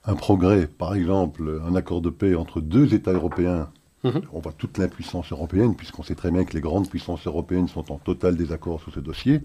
[0.03, 3.69] un progrès, par exemple un accord de paix entre deux États européens.
[4.03, 4.21] Mhm.
[4.33, 7.91] On voit toute l'impuissance européenne, puisqu'on sait très bien que les grandes puissances européennes sont
[7.91, 9.41] en total désaccord sur ce dossier,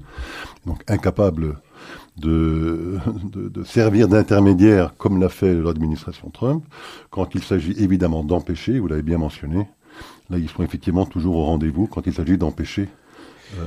[0.64, 1.58] donc incapables
[2.16, 2.98] de,
[3.34, 6.64] de servir d'intermédiaire comme l'a fait l'administration Trump.
[7.10, 9.68] Quand il s'agit évidemment d'empêcher, vous l'avez bien mentionné,
[10.30, 12.88] là ils sont effectivement toujours au rendez-vous quand il s'agit d'empêcher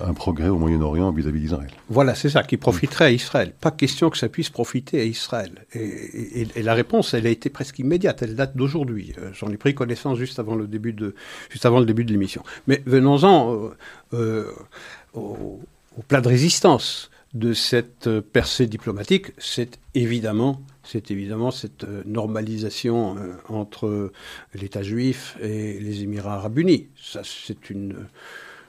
[0.03, 1.69] un progrès au Moyen-Orient vis-à-vis d'Israël.
[1.89, 3.53] Voilà, c'est ça, qui profiterait à Israël.
[3.59, 5.65] Pas question que ça puisse profiter à Israël.
[5.73, 9.13] Et, la réponse, elle a été presque immédiate, elle date d'aujourd'hui.
[9.19, 11.15] Euh, j'en ai pris connaissance juste avant le début de,
[11.49, 12.43] juste avant le début de l'émission.
[12.67, 13.71] Mais venons-en
[14.13, 14.51] euh,
[15.13, 15.59] au,
[16.07, 23.15] plat de résistance de cette percée diplomatique, c'est évidemment c'est évidemment cette normalisation
[23.49, 24.11] entre
[24.53, 26.89] l'État juif et les Émirats arabes unis.
[26.95, 27.95] Ça, c'est une,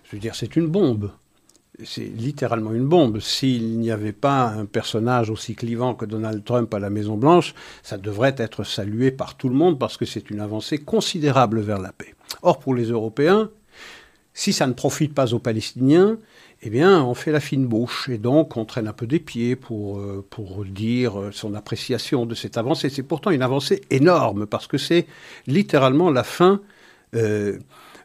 [0.07, 1.11] je veux dire, c'est une bombe.
[1.85, 3.21] C'est littéralement une bombe.
[3.21, 7.99] S'il n'y avait pas un personnage aussi clivant que Donald Trump à la Maison-Blanche, ça
[7.99, 11.93] devrait être salué par tout le monde parce que c'est une avancée considérable vers la
[11.93, 12.15] paix.
[12.43, 13.51] Or, pour les Européens,
[14.33, 16.19] si ça ne profite pas aux Palestiniens,
[16.63, 19.57] eh bien, on fait la fine bouche et donc on traîne un peu des pieds
[19.57, 22.89] pour, euh, pour dire son appréciation de cette avancée.
[22.89, 25.07] C'est pourtant une avancée énorme parce que c'est
[25.47, 26.61] littéralement la fin
[27.15, 27.59] euh,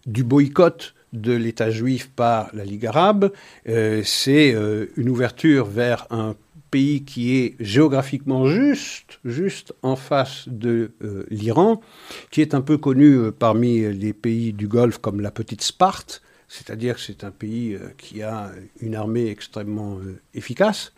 [0.05, 3.31] du boycott de l'État juif par la Ligue arabe.
[3.67, 6.35] Euh, c'est euh, une ouverture vers un
[6.69, 11.81] pays qui est géographiquement juste, juste en face de euh, l'Iran,
[12.29, 16.95] qui est un peu connu parmi les pays du Golfe comme la petite Sparte, c'est-à-dire
[16.95, 19.99] que c'est un pays qui a une armée extrêmement
[20.33, 20.93] efficace.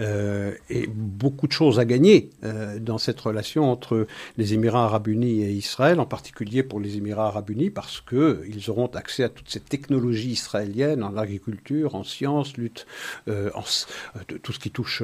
[0.00, 4.06] Euh, et beaucoup de choses à gagner euh, dans cette relation entre
[4.38, 8.70] les Émirats arabes unis et Israël, en particulier pour les Émirats arabes unis, parce qu'ils
[8.70, 12.86] auront accès à toutes ces technologies israéliennes en agriculture, en sciences, lutte,
[13.28, 13.62] euh, en,
[14.42, 15.02] tout ce qui touche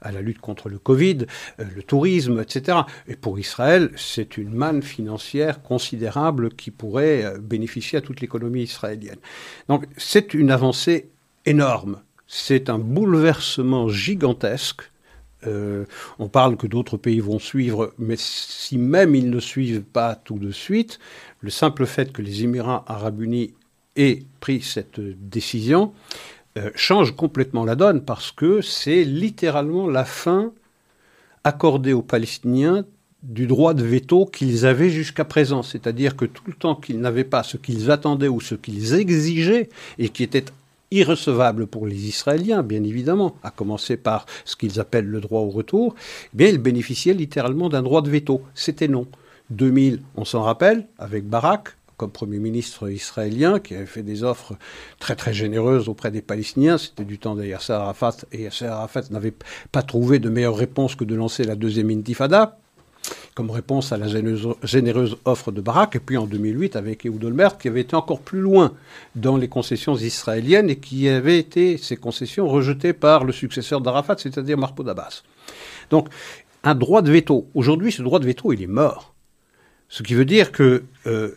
[0.00, 1.26] à la lutte contre le Covid,
[1.58, 2.78] le tourisme, etc.
[3.08, 9.18] Et pour Israël, c'est une manne financière considérable qui pourrait bénéficier à toute l'économie israélienne.
[9.68, 11.10] Donc c'est une avancée
[11.44, 14.82] énorme c'est un bouleversement gigantesque.
[15.46, 15.84] Euh,
[16.18, 20.38] on parle que d'autres pays vont suivre, mais si même ils ne suivent pas tout
[20.38, 20.98] de suite,
[21.40, 23.54] le simple fait que les Émirats arabes unis
[23.96, 25.92] aient pris cette décision
[26.56, 30.52] euh, change complètement la donne parce que c'est littéralement la fin
[31.44, 32.84] accordée aux Palestiniens
[33.22, 35.62] du droit de veto qu'ils avaient jusqu'à présent.
[35.62, 39.68] C'est-à-dire que tout le temps qu'ils n'avaient pas ce qu'ils attendaient ou ce qu'ils exigeaient
[39.98, 40.46] et qui était
[40.90, 45.50] irrecevable pour les Israéliens, bien évidemment, à commencer par ce qu'ils appellent le droit au
[45.50, 45.94] retour,
[46.38, 48.42] eh ils bénéficiaient littéralement d'un droit de veto.
[48.54, 49.06] C'était non.
[49.50, 54.56] 2000, on s'en rappelle, avec Barak, comme Premier ministre israélien, qui avait fait des offres
[54.98, 56.78] très très généreuses auprès des Palestiniens.
[56.78, 59.34] C'était du temps de Yasser Arafat, et Yasser Arafat n'avait
[59.72, 62.58] pas trouvé de meilleure réponse que de lancer la deuxième intifada
[63.34, 64.06] comme réponse à la
[64.62, 68.20] généreuse, offre de Barak, et puis en 2008 avec Ehud Olmert, qui avait été encore
[68.20, 68.72] plus loin
[69.14, 74.16] dans les concessions israéliennes et qui avait été, ces concessions, rejetées par le successeur d'Arafat,
[74.18, 75.22] c'est-à-dire Mahmoud Abbas.
[75.90, 76.08] Donc,
[76.64, 77.46] un droit de veto.
[77.54, 79.14] Aujourd'hui, ce droit de veto, il est mort.
[79.88, 81.34] Ce qui veut dire que euh,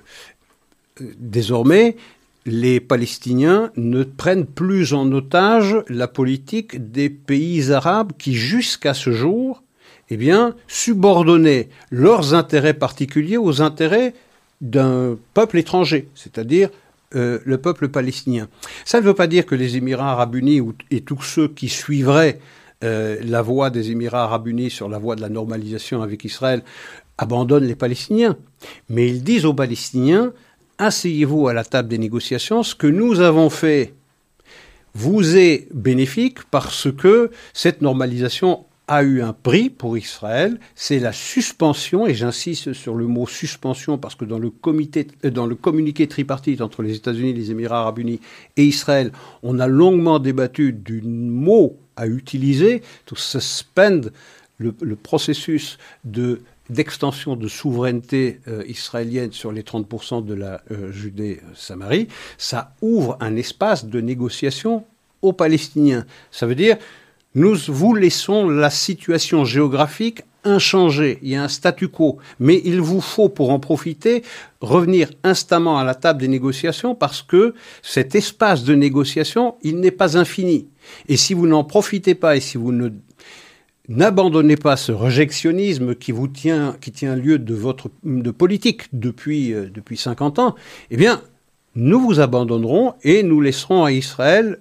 [1.19, 1.97] désormais,
[2.45, 9.11] les Palestiniens ne prennent plus en otage la politique des pays arabes qui, jusqu'à ce
[9.11, 9.61] jour,
[10.09, 14.13] eh bien, subordonnaient leurs intérêts particuliers aux intérêts
[14.61, 16.69] d'un peuple étranger, c'est-à-dire
[17.15, 18.47] euh, le peuple palestinien.
[18.85, 22.39] Ça ne veut pas dire que les Émirats arabes unis et tous ceux qui suivraient
[22.83, 26.63] euh, la voie des Émirats arabes unis sur la voie de la normalisation avec Israël
[27.17, 28.37] abandonnent les Palestiniens.
[28.89, 30.33] Mais ils disent aux Palestiniens,
[30.77, 33.93] asseyez-vous à la table des négociations, ce que nous avons fait
[34.95, 41.13] vous est bénéfique parce que cette normalisation a eu un prix pour Israël, c'est la
[41.13, 45.53] suspension, et j'insiste sur le mot suspension parce que dans le, comité, euh, dans le
[45.53, 48.19] communiqué tripartite entre les États-Unis, les Émirats arabes unis
[48.57, 49.11] et Israël,
[49.43, 54.09] on a longuement débattu du mot à utiliser, to suspend
[54.57, 62.07] le, processus de d'extension de souveraineté euh, israélienne sur les 30% de la euh, Judée-Samarie,
[62.37, 64.85] ça ouvre un espace de négociation
[65.23, 66.05] aux Palestiniens.
[66.29, 66.77] Ça veut dire,
[67.35, 72.79] nous vous laissons la situation géographique inchangée, il y a un statu quo, mais il
[72.79, 74.23] vous faut, pour en profiter,
[74.61, 79.91] revenir instamment à la table des négociations parce que cet espace de négociation, il n'est
[79.91, 80.67] pas infini.
[81.07, 82.89] Et si vous n'en profitez pas et si vous ne
[83.89, 87.89] N'abandonnez pas ce rejectionnisme qui tient, lieu de votre
[88.37, 90.53] politique depuis, euh, depuis 50 ans.
[90.91, 91.23] Eh bien,
[91.73, 94.59] nous vous abandonnerons et nous laisserons à Israël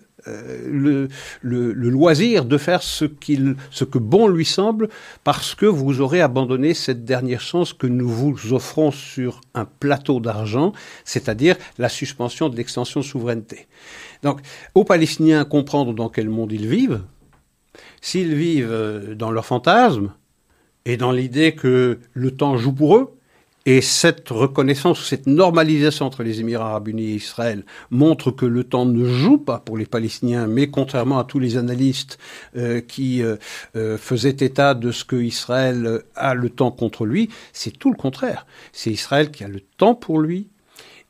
[0.66, 1.09] le,
[1.43, 4.89] le, le, loisir de faire ce, qu'il, ce que bon lui semble
[5.24, 10.20] parce que vous aurez abandonné cette dernière chance que nous vous offrons sur un plateau
[10.20, 10.72] d'argent,
[11.05, 13.66] c'est-à-dire la suspension de l'extension de souveraineté.
[14.22, 14.41] Donc,
[14.74, 17.03] aux Palestiniens comprendre dans quel monde ils vivent,
[18.01, 20.12] s'ils vivent euh, dans leur fantasme
[20.85, 23.18] et dans l'idée que le temps joue pour eux,
[23.71, 28.64] et cette reconnaissance, cette normalisation entre les Émirats arabes unis et Israël montre que le
[28.64, 32.19] temps ne joue pas pour les Palestiniens, mais contrairement à tous les analystes
[32.57, 33.37] euh, qui euh,
[33.99, 38.47] faisaient état de ce que Israël a le temps contre lui, c'est tout le contraire.
[38.73, 40.49] C'est Israël qui a le temps pour lui,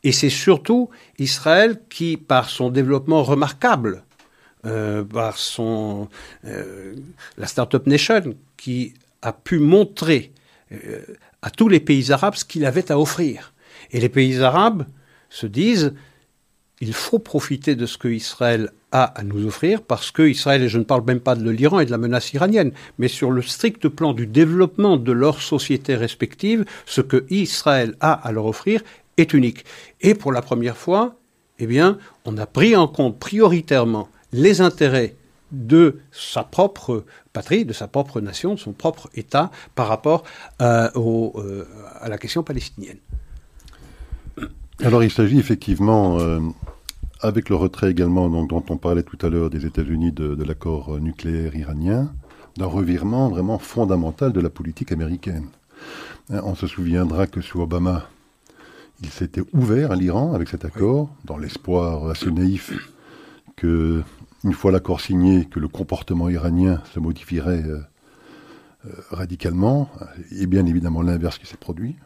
[0.03, 0.91] et c'est surtout
[1.21, 4.03] Israël qui, par son développement remarquable,
[4.67, 6.09] euh, par son,
[6.45, 6.97] euh,
[7.37, 10.33] la Startup Nation, qui a pu montrer
[10.73, 11.03] euh,
[11.43, 13.53] à tous les pays arabes ce qu'il avait à offrir.
[13.91, 14.87] Et les pays arabes
[15.31, 15.95] se disent,
[16.81, 20.69] il faut profiter de ce que Israël a à nous offrir, parce que Israël, et
[20.69, 23.43] je ne parle même pas de l'Iran et de la menace iranienne, mais sur le
[23.43, 28.83] strict plan du développement de leurs sociétés respectives, ce que Israël a à leur offrir
[29.17, 29.65] est unique.
[30.01, 31.17] Et pour la première fois,
[31.59, 31.69] eh
[32.25, 35.17] on a pris en compte prioritairement les intérêts
[35.53, 40.25] de sa propre patrie, de sa propre nation, de son propre État par rapport
[40.61, 41.65] euh, euh,
[42.01, 42.99] à la question palestinienne.
[44.83, 46.41] Alors il s'agit effectivement, euh,
[47.21, 51.01] avec le retrait également dont on parlait tout à l'heure des États-Unis de, de l'accord
[51.01, 52.13] nucléaire iranien,
[52.57, 55.47] d'un revirement vraiment fondamental de la politique américaine.
[56.31, 58.09] On se souviendra que sous Obama,
[59.01, 62.73] il s'était ouvert à l'Iran avec cet accord, dans l'espoir assez naïf
[63.57, 64.03] que
[64.45, 67.81] une fois l'accord signé, que le comportement iranien se modifierait euh,
[68.87, 69.91] euh, radicalement,
[70.31, 71.97] et bien évidemment l'inverse qui s'est produit.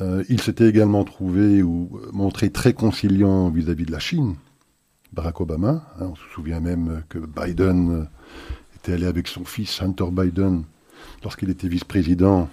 [0.00, 4.36] Euh, il s'était également trouvé ou montré très conciliant vis-à-vis de la Chine,
[5.12, 5.84] Barack Obama.
[6.00, 8.08] Hein, on se souvient même que Biden
[8.76, 10.64] était allé avec son fils Hunter Biden,
[11.22, 12.48] lorsqu'il était vice-président,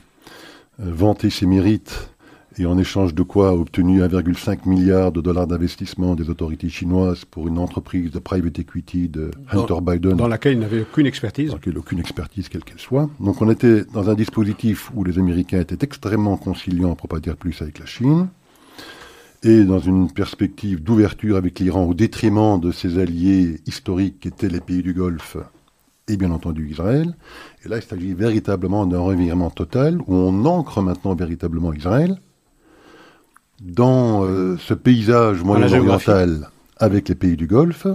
[0.78, 2.12] vanter ses mérites
[2.60, 7.24] et en échange de quoi a obtenu 1,5 milliard de dollars d'investissement des autorités chinoises
[7.26, 10.16] pour une entreprise de private equity de Hunter Biden.
[10.16, 11.50] Dans laquelle il n'avait aucune expertise.
[11.50, 13.10] Dans laquelle aucune expertise, quelle qu'elle soit.
[13.20, 17.38] Donc on était dans un dispositif où les Américains étaient extrêmement conciliants, pour pas dire
[17.38, 18.28] plus, avec la Chine,
[19.44, 24.50] et dans une perspective d'ouverture avec l'Iran au détriment de ses alliés historiques qui étaient
[24.50, 25.38] les pays du Golfe
[26.08, 27.16] et bien entendu Israël.
[27.64, 32.18] Et là, il s'agit véritablement d'un revirement total où on ancre maintenant véritablement Israël
[33.62, 37.88] dans euh, ce paysage moyen-oriental avec les pays du Golfe.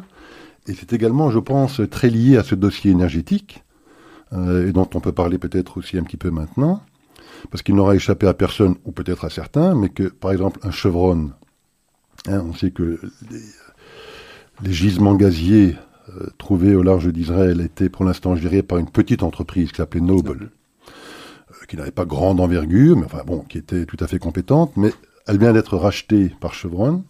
[0.67, 3.65] Et c'est également, je pense, très lié à ce dossier énergétique,
[4.33, 6.83] euh, et dont on peut parler peut-être aussi un petit peu maintenant,
[7.51, 10.71] parce qu'il n'aura échappé à personne, ou peut-être à certains, mais que, par exemple, un
[10.71, 11.31] chevron,
[12.29, 13.01] hein, on sait que
[13.31, 15.75] les, gisements gaziers
[16.17, 20.01] euh, trouvés au large d'Israël étaient pour l'instant gérés par une petite entreprise qui s'appelait
[20.01, 20.51] Noble,
[21.69, 24.93] qui n'avait pas grande envergure, mais enfin bon, qui était tout à fait compétente, mais
[25.27, 27.05] elle vient d'être rachetée par Chevron,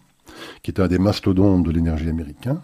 [0.61, 2.61] qui est un des mastodontes de l'énergie américain.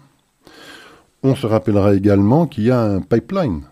[1.23, 3.63] On se rappellera également qu'il y a un pipeline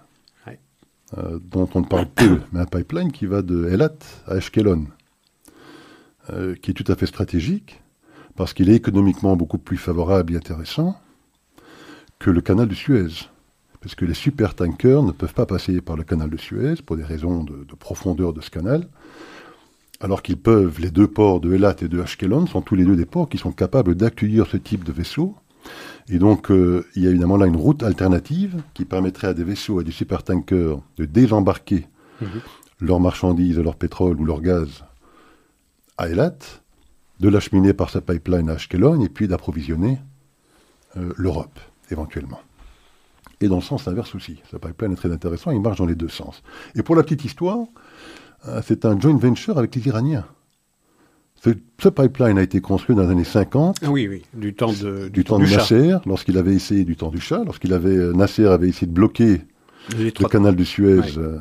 [1.17, 3.95] euh, dont on ne parle peu, mais un pipeline qui va de Elat
[4.27, 4.87] à Ashkelon,
[6.31, 7.81] euh, qui est tout à fait stratégique,
[8.35, 10.99] parce qu'il est économiquement beaucoup plus favorable et intéressant
[12.19, 13.29] que le canal de Suez.
[13.79, 17.03] Parce que les supertankers ne peuvent pas passer par le canal de Suez pour des
[17.03, 18.87] raisons de profondeur de ce canal
[19.99, 22.95] alors qu'ils peuvent, les deux ports de Elat et de Ashkelon sont tous les deux
[22.95, 25.35] des ports qui sont capables d'accueillir ce type de vaisseaux.
[26.07, 29.43] Et donc, euh, il y a évidemment là une route alternative qui permettrait à des
[29.43, 31.87] vaisseaux, à des supertankers de désembarquer
[32.21, 32.41] mhm.
[32.79, 34.85] leurs marchandises, leur pétrole ou leur gaz
[35.97, 36.37] à Elat,
[37.19, 39.99] de l'acheminer par sa pipeline à Ashkelon et puis d'approvisionner
[40.95, 42.39] euh, l'Europe, éventuellement.
[43.41, 44.41] Et dans le sens inverse aussi.
[44.49, 46.43] Ce pipeline est très intéressant, il marche dans les deux sens.
[46.75, 47.65] Et pour la petite histoire,
[48.63, 50.25] c'est un joint venture avec les Iraniens.
[51.79, 53.77] Ce, pipeline a été construit dans les années 50.
[53.83, 57.09] Ah oui, oui, du temps de, du, temps, de Nasser, lorsqu'il avait essayé, du temps
[57.09, 59.41] du chat, lorsqu'il avait, euh, Nasser avait essayé de bloquer
[59.95, 61.37] le canal de Suez euh,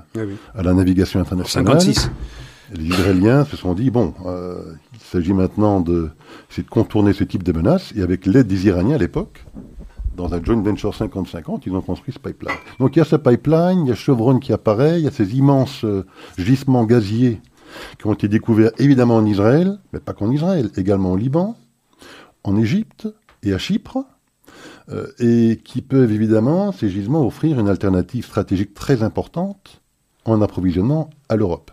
[0.55, 1.81] à la navigation internationale.
[1.81, 2.11] 56.
[2.75, 4.15] les Israéliens se sont dit, bon,
[4.93, 6.11] il s'agit maintenant de,
[6.57, 9.45] de contourner ce type de menaces, et avec l'aide des Iraniens à l'époque,
[10.17, 12.57] dans un joint venture 50-50, ils ont construit ce pipeline.
[12.81, 15.11] Donc il y a ce pipeline, il y a Chevron qui apparaît, il y a
[15.11, 16.05] ces immenses euh,
[16.39, 17.41] gisements gaziers
[17.99, 21.57] qui ont été découverts évidemment en Israël, mais pas qu'en Israël, également au Liban,
[22.43, 23.09] en Égypte
[23.43, 23.99] et à Chypre,
[24.89, 29.83] euh, et qui peuvent évidemment, ces gisements, offrir une alternative stratégique très importante
[30.25, 31.71] en approvisionnement à l'Europe.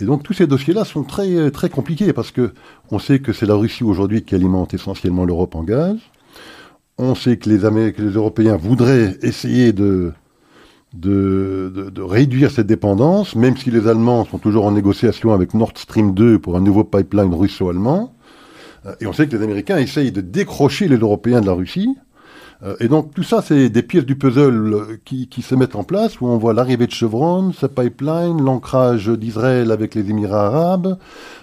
[0.00, 2.54] Et donc tous ces dossiers-là sont très, très compliqués parce que
[2.90, 5.98] on sait que c'est la Russie aujourd'hui qui alimente essentiellement l'Europe en gaz
[7.00, 7.58] on sait que les,
[8.14, 10.12] Européens voudraient essayer de,
[10.92, 16.14] de, réduire cette dépendance, même si les Allemands sont toujours en négociation avec Nord Stream
[16.14, 18.14] 2 pour un nouveau pipeline russo-allemand.
[18.86, 21.96] Euh, et on sait que les Américains essayent de décrocher les Européens de la Russie.
[22.62, 25.84] Euh, et donc tout ça, c'est des pièces du puzzle euh, qui, se mettent en
[25.84, 30.98] place, où on voit l'arrivée de Chevron, ce pipeline, l'ancrage d'Israël avec les Émirats arabes,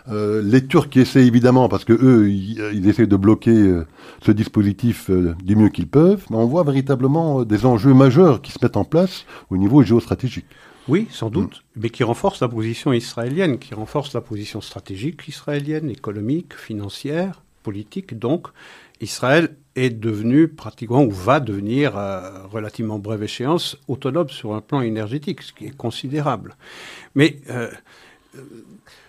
[0.10, 3.82] euh, les Turcs qui essaient évidemment, parce que eux, ils, essaient de bloquer
[4.22, 8.60] ce dispositif du mieux qu'ils peuvent, mais on voit véritablement des enjeux majeurs qui se
[8.62, 10.46] mettent en place au niveau géostratégique.
[10.88, 11.82] Oui, sans doute, mm.
[11.82, 18.18] mais qui renforcent la position israélienne, qui renforcent la position stratégique israélienne, économique, financière, politique.
[18.18, 18.48] Donc,
[19.02, 24.82] Israël est devenu pratiquement ou va devenir à relativement brève échéance autonome sur un plan
[24.82, 26.58] énergétique, ce qui est considérable.
[27.14, 27.70] Mais euh,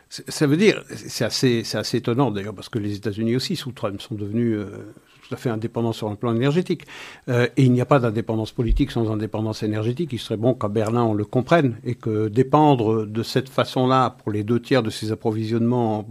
[0.08, 4.00] ça veut dire, c'est assez, assez étonnant d'ailleurs, parce que les États-Unis aussi, sous Trump,
[4.00, 4.94] sont devenus euh,
[5.28, 6.86] tout à fait indépendant sur un plan énergétique.
[7.28, 10.10] Euh, et il n'y a pas d'indépendance politique sans indépendance énergétique.
[10.12, 14.32] Il serait bon qu'à Berlin on le comprenne et que dépendre de cette façon-là pour
[14.32, 16.06] les deux tiers de ses approvisionnements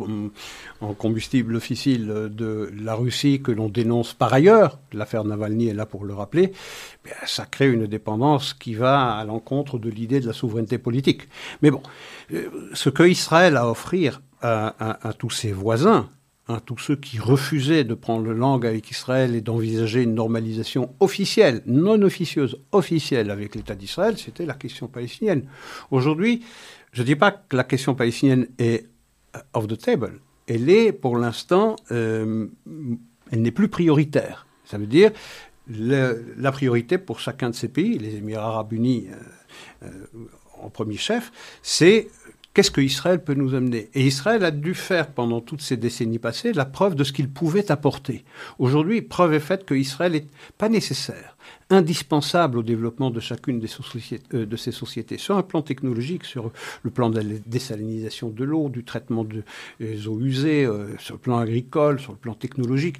[0.82, 5.86] en, combustible fissile de la Russie que l'on dénonce par ailleurs, l'affaire Navalny est là
[5.86, 6.52] pour le rappeler,
[7.06, 11.28] eh ça crée une dépendance qui va à l'encontre de l'idée de la souveraineté politique.
[11.62, 11.82] Mais bon,
[12.34, 16.08] euh, ce que Israël a à offrir à tous ses voisins,
[16.50, 20.96] Hein, tous ceux qui refusaient de prendre le langue avec Israël et d'envisager une normalisation
[21.02, 25.44] officielle, non officieuse, officielle avec l'État d'Israël, c'était la question palestinienne.
[25.92, 26.46] Aujourd'hui,
[26.94, 28.86] je ne dis pas que la question palestinienne est
[29.36, 30.22] euh, off the table.
[30.48, 32.48] Elle est, pour l'instant, euh,
[33.30, 34.48] elle n'est plus prioritaire.
[34.64, 35.12] Ça veut dire
[35.70, 39.08] la priorité pour chacun de ces pays, les Émirats arabes unis
[39.84, 39.90] euh,
[40.62, 41.32] en premier chef,
[41.62, 42.08] c'est
[42.58, 43.92] qu'est-ce que Israël peut nous amener?
[43.94, 47.30] Et Israël a dû faire pendant toutes ces décennies passées la preuve de ce qu'il
[47.30, 48.26] pouvait apporter.
[48.58, 50.26] Aujourd'hui, preuve est faite que Israël n'est
[50.58, 51.38] pas nécessaire
[51.70, 53.68] indispensable au développement de chacune de,
[54.34, 56.52] euh, de ces sociétés, sur un plan technologique, sur
[56.82, 59.24] le plan de la désalinisation de l'eau, du traitement
[59.80, 62.98] des eaux usées, euh, sur le plan agricole, sur le plan technologique.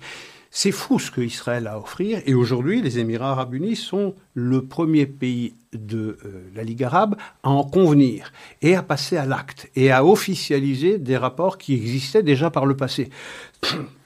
[0.52, 2.22] C'est fou ce que Israël a à offrir.
[2.26, 7.16] Et aujourd'hui, les Émirats arabes unis sont le premier pays de euh, la Ligue arabe
[7.44, 8.32] à en convenir
[8.62, 12.76] et à passer à l'acte et à officialiser des rapports qui existaient déjà par le
[12.76, 13.10] passé.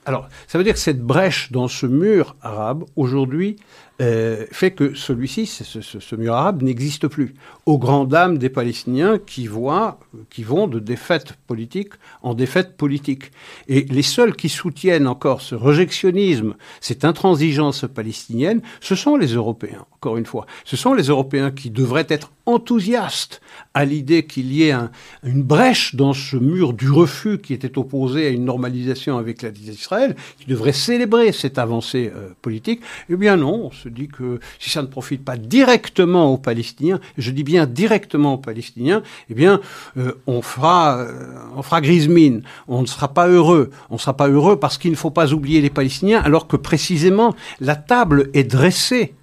[0.05, 3.57] Alors, ça veut dire que cette brèche dans ce mur arabe, aujourd'hui,
[4.01, 7.35] euh, fait que celui-ci, ce, mur arabe, n'existe plus.
[7.65, 13.31] Aux grandes dames des Palestiniens qui voient, qui vont de défaite politique en défaite politique.
[13.67, 19.85] Et les seuls qui soutiennent encore ce rejectionnisme, cette intransigeance palestinienne, ce sont les Européens,
[19.91, 20.47] encore une fois.
[20.65, 23.41] Ce sont les Européens qui devraient être enthousiastes
[23.73, 24.75] à l'idée qu'il y ait
[25.23, 29.53] une brèche dans ce mur du refus qui était opposé à une normalisation avec l'État
[29.53, 32.81] d'Israël, qui devraient célébrer cette avancée euh, politique.
[33.09, 37.43] Eh bien non, dit que si ça ne profite pas directement aux Palestiniens, je dis
[37.43, 39.61] bien directement aux Palestiniens, eh bien
[39.97, 43.99] euh, on fera, euh, on fera grise mine, on ne sera pas heureux, on ne
[43.99, 47.75] sera pas heureux parce qu'il ne faut pas oublier les Palestiniens, alors que précisément la
[47.75, 49.15] table est dressée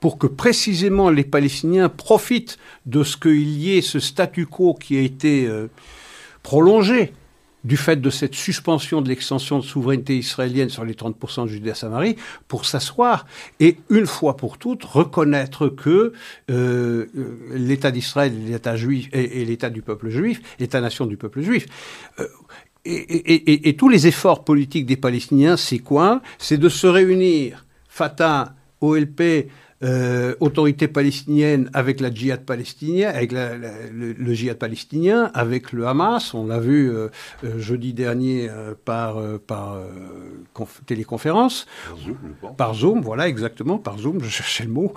[0.00, 4.96] pour que précisément les Palestiniens profitent de ce qu'il y ait ce statu quo qui
[4.96, 5.68] a été euh,
[6.42, 7.12] prolongé
[7.66, 12.16] du fait de cette suspension de l'extension de souveraineté israélienne sur les 30% de Judée-Samarie,
[12.46, 13.26] pour s'asseoir
[13.58, 16.12] et, une fois pour toutes, reconnaître que
[16.50, 17.06] euh,
[17.52, 21.66] l'État d'Israël l'État juif et, l'État du peuple juif, l'État-nation du peuple juif,
[22.20, 22.26] euh,
[22.84, 26.22] et, et, tous les efforts politiques des Palestiniens, c'est quoi?
[26.38, 29.48] C'est de se réunir, Fatah, OLP,
[29.82, 36.32] euh, autorité palestinienne avec la djihad palestinienne, avec le, djihad palestinien, avec le Hamas.
[36.32, 37.08] On l'a vu euh,
[37.44, 38.48] euh, jeudi dernier
[38.84, 39.78] par, par
[40.86, 42.16] téléconférence, par Zoom,
[42.56, 44.94] par Zoom, voilà exactement, par Zoom, je cherchais le mot,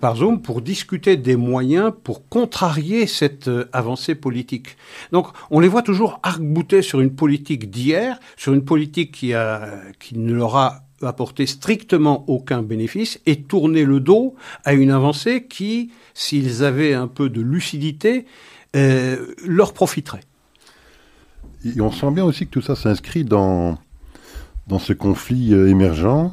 [0.00, 4.76] par Zoom, pour discuter des moyens pour contrarier cette avancée politique.
[5.10, 9.70] Donc on les voit toujours arc-bouter sur une politique d'hier, sur une politique qui, a,
[9.98, 14.34] qui ne leur a apporter strictement aucun bénéfice et tourner le dos
[14.64, 18.26] à une avancée qui, s'ils avaient un peu de lucidité,
[18.76, 20.24] euh, leur profiterait.
[21.64, 23.78] Et on sent bien aussi que tout ça s'inscrit dans,
[24.66, 26.30] dans ce conflit euh, émergent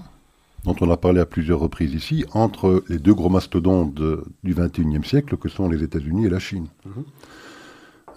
[0.64, 3.96] dont on a parlé à plusieurs reprises ici, entre les deux gros mastodontes
[4.44, 6.68] du XXIe siècle que sont les États-Unis et la Chine.
[6.86, 7.04] Mhm.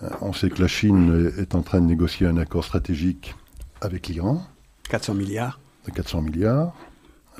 [0.03, 3.35] Euh, on sait que la Chine est en train de négocier un accord stratégique
[3.81, 4.43] avec l'Iran.
[4.91, 6.74] 400 milliards de 400 milliards.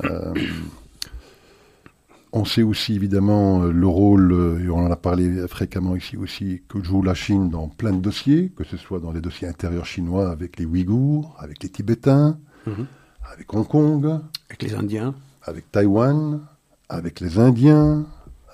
[0.05, 0.34] Euh,
[2.32, 6.16] on sait aussi évidemment euh, le rôle, euh, et on en a parlé fréquemment ici
[6.16, 9.47] aussi, que joue la Chine dans plein de dossiers, que ce soit dans les dossiers
[9.47, 12.86] intérieurs chinois avec les Ouïghours, avec les Tibétains, mhm.
[13.32, 14.20] avec Hong Kong,
[14.51, 16.40] avec les Indiens, avec Taïwan,
[16.88, 18.05] avec les Indiens,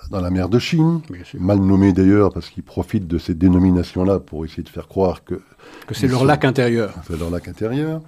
[0.09, 1.01] dans la mer de Chine,
[1.39, 5.41] mal nommé d'ailleurs parce qu'ils profitent de ces dénominations-là pour essayer de faire croire que...
[5.87, 6.93] Que c'est leur lac intérieur.
[7.07, 8.01] C'est leur lac intérieur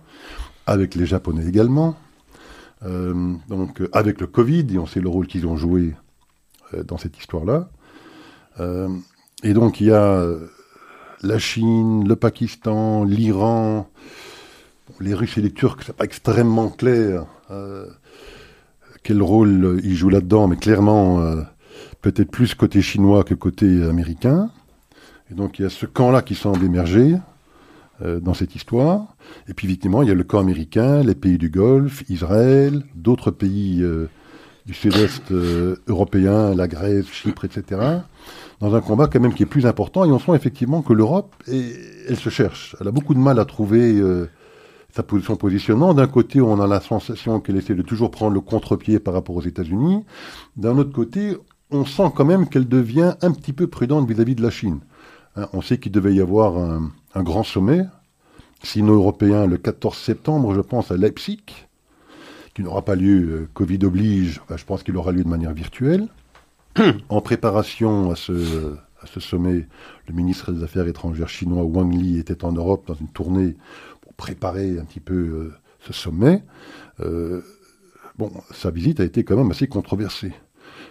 [0.65, 1.95] avec les Japonais également.
[2.85, 5.93] Euh, donc euh, avec le Covid, et on sait le rôle qu'ils ont joué
[6.73, 7.69] euh, dans cette histoire-là.
[9.43, 10.25] et donc il y a
[11.23, 13.89] la Chine, le Pakistan, l'Iran,
[14.99, 17.25] les Russes et les Turcs, c'est pas extrêmement clair
[19.01, 21.19] quel rôle ils jouent là-dedans, mais clairement
[22.01, 24.51] peut-être plus côté chinois que côté américain.
[25.31, 27.17] Et donc il y a ce camp-là qui semble émerger.
[28.03, 29.15] Euh, dans cette histoire.
[29.47, 33.31] Et puis, évidemment, il y a le camp américain, les pays du Golfe, Israël, d'autres
[33.31, 34.09] pays euh,
[34.65, 37.79] du sud-est euh, européen, la Grèce, Chypre, etc.,
[38.59, 40.03] dans un combat quand même qui est plus important.
[40.03, 42.75] Et on sent effectivement que l'Europe, elle se cherche.
[42.81, 44.01] Elle a beaucoup de mal à trouver
[44.89, 45.93] sa, son positionnement.
[45.93, 49.35] D'un côté, on a la sensation qu'elle essaie de toujours prendre le contre-pied par rapport
[49.35, 50.03] aux États-Unis.
[50.57, 51.37] D'un autre côté,
[51.71, 54.79] on sent quand même qu'elle devient un petit peu prudente vis-à-vis -vis de la Chine.
[55.35, 57.85] Hein, on sait qu'il devait y avoir un, un grand sommet
[58.63, 61.43] sino-européen le 14 septembre, je pense, à Leipzig,
[62.53, 66.07] qui n'aura pas lieu, euh, Covid oblige, je pense qu'il aura lieu de manière virtuelle.
[67.09, 69.67] en préparation à ce, à ce sommet,
[70.07, 73.55] le ministre des Affaires étrangères chinois Wang Li était en Europe dans une tournée
[74.01, 76.43] pour préparer un petit peu euh, ce sommet.
[77.01, 77.41] Euh,
[78.17, 80.33] bon, sa visite a été quand même assez controversée,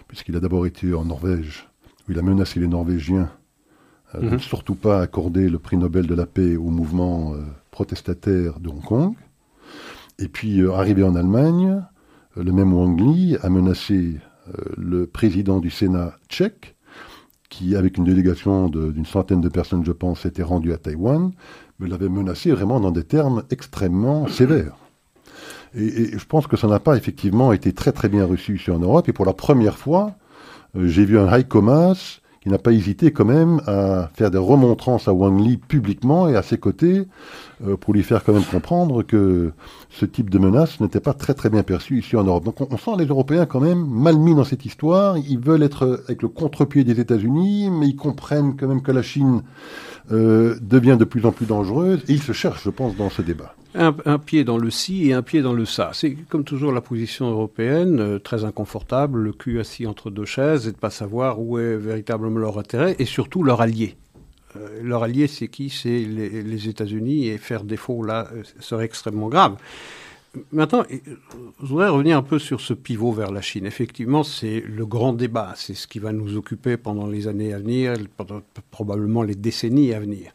[0.07, 1.67] puisqu'il a d'abord été en Norvège,
[2.07, 3.29] où il a menacé les Norvégiens
[4.15, 4.39] euh, mhm.
[4.39, 8.83] surtout pas accorder le prix Nobel de la paix au mouvement euh, protestataire de Hong
[8.83, 9.15] Kong.
[10.19, 11.83] Et puis, euh, arrivé en Allemagne,
[12.35, 14.17] le même Wang Li a menacé
[14.77, 16.75] le président du Sénat tchèque,
[17.49, 21.31] qui, avec une délégation d'une centaine de personnes, je pense, s'était rendu à Taïwan,
[21.79, 24.75] mais l'avait menacé vraiment dans des termes extrêmement sévères.
[25.75, 28.79] Et, je pense que ça n'a pas effectivement été très très bien reçu ici en
[28.79, 29.09] Europe.
[29.09, 30.15] Et pour la première fois,
[30.75, 34.37] euh, j'ai vu un Heiko Maas qui n'a pas hésité quand même à faire des
[34.37, 37.07] remontrances à Wang Li publiquement et à ses côtés
[37.65, 39.53] euh, pour lui faire quand même comprendre que
[39.89, 42.43] ce type de menace n'était pas très très bien perçu ici en Europe.
[42.43, 45.17] Donc on, sent les Européens quand même mal mis dans cette histoire.
[45.17, 49.03] Ils veulent être avec le contre-pied des États-Unis, mais ils comprennent quand même que la
[49.03, 49.41] Chine
[50.11, 53.21] euh, devient de plus en plus dangereuse et ils se cherchent, je pense, dans ce
[53.21, 53.55] débat.
[53.75, 55.91] Un, pied dans le si et un pied dans le ça.
[55.93, 60.67] C'est comme toujours la position européenne, euh, très inconfortable, le cul assis entre deux chaises
[60.67, 63.95] et de ne pas savoir où est véritablement leur intérêt et surtout leur allié.
[64.55, 65.69] Euh, leur allié, c'est qui?
[65.69, 68.27] C'est les, États-Unis et faire défaut là
[68.59, 69.57] serait extrêmement grave.
[70.51, 73.67] Maintenant, je voudrais revenir un peu sur ce pivot vers la Chine.
[73.67, 75.53] Effectivement, c'est le grand débat.
[75.55, 77.93] C'est ce qui va nous occuper pendant les années à venir,
[78.71, 80.31] probablement les décennies à venir.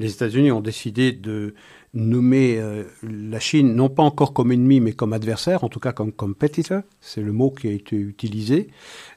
[0.00, 1.54] Les États-Unis ont décidé de
[1.96, 5.92] nommer euh, la Chine non pas encore comme ennemi, mais comme adversaire, en tout cas
[5.92, 6.82] comme competitor.
[7.00, 8.68] C'est le mot qui a été utilisé.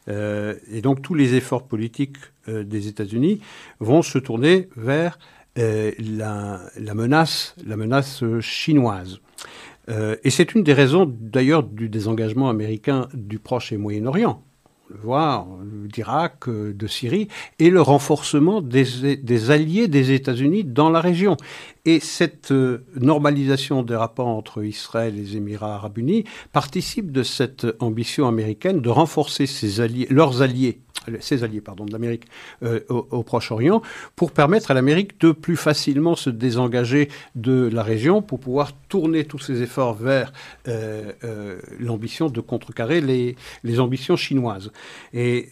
[0.07, 2.17] Euh, et donc tous les efforts politiques
[2.47, 3.41] euh, des États-Unis
[3.79, 5.19] vont se tourner vers
[5.57, 9.19] menace, la menace chinoise.
[10.23, 14.41] Et c'est une des raisons d'ailleurs du désengagement américain du Proche et Moyen-Orient.
[14.89, 15.45] Le voir
[15.85, 17.27] d'Irak, euh, de Syrie,
[17.59, 21.37] et le renforcement des, alliés des États-Unis dans la région.
[21.85, 27.23] Et cette euh, normalisation des rapports entre Israël et les Émirats arabes unis participe de
[27.23, 29.45] cette ambition américaine de renforcer
[30.09, 30.79] leurs alliés
[31.19, 32.25] ses alliés pardon, d'Amérique
[32.63, 33.81] euh, au, Proche-Orient,
[34.15, 39.25] pour permettre à l'Amérique de plus facilement se désengager de la région pour pouvoir tourner
[39.25, 40.31] tous ses efforts vers
[40.67, 44.71] euh, euh, l'ambition de contrecarrer les, les ambitions chinoises.
[45.13, 45.49] Et,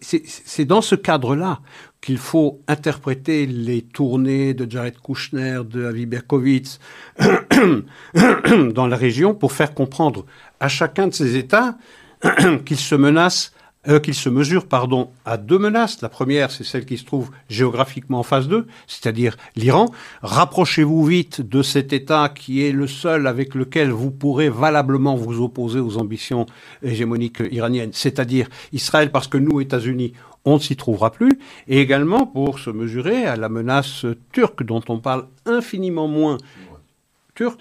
[0.00, 1.60] c'est dans ce cadre-là
[2.00, 6.78] qu'il faut interpréter les tournées de Jared Kushner, de Avi Berkowitz
[7.18, 10.26] dans la région pour faire comprendre
[10.60, 11.76] à chacun de ces États
[12.64, 13.52] qu'ils se menacent
[13.88, 16.02] euh, qu'il se mesure pardon, à deux menaces.
[16.02, 19.86] La première, c'est celle qui se trouve géographiquement en phase 2, c'est-à-dire l'Iran.
[20.22, 25.42] Rapprochez-vous vite de cet État qui est le seul avec lequel vous pourrez valablement vous
[25.42, 26.46] opposer aux ambitions
[26.82, 30.12] hégémoniques iraniennes, c'est-à-dire Israël, parce que nous, États-Unis,
[30.44, 34.82] on ne s'y trouvera plus, et également pour se mesurer à la menace turque dont
[34.88, 36.38] on parle infiniment moins.
[37.34, 37.60] Turc,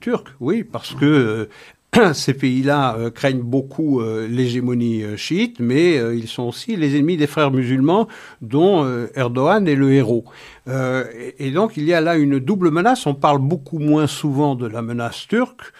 [0.00, 1.50] turc, oui, parce que euh,
[2.12, 7.16] ces pays-là euh, craignent beaucoup euh, l'hégémonie euh, chiite, mais ils sont aussi les ennemis
[7.16, 8.08] des frères musulmans,
[8.42, 10.24] dont Erdogan est le héros.
[10.66, 13.06] et donc il y a là une double menace.
[13.06, 15.72] On parle beaucoup moins souvent de la menace turque,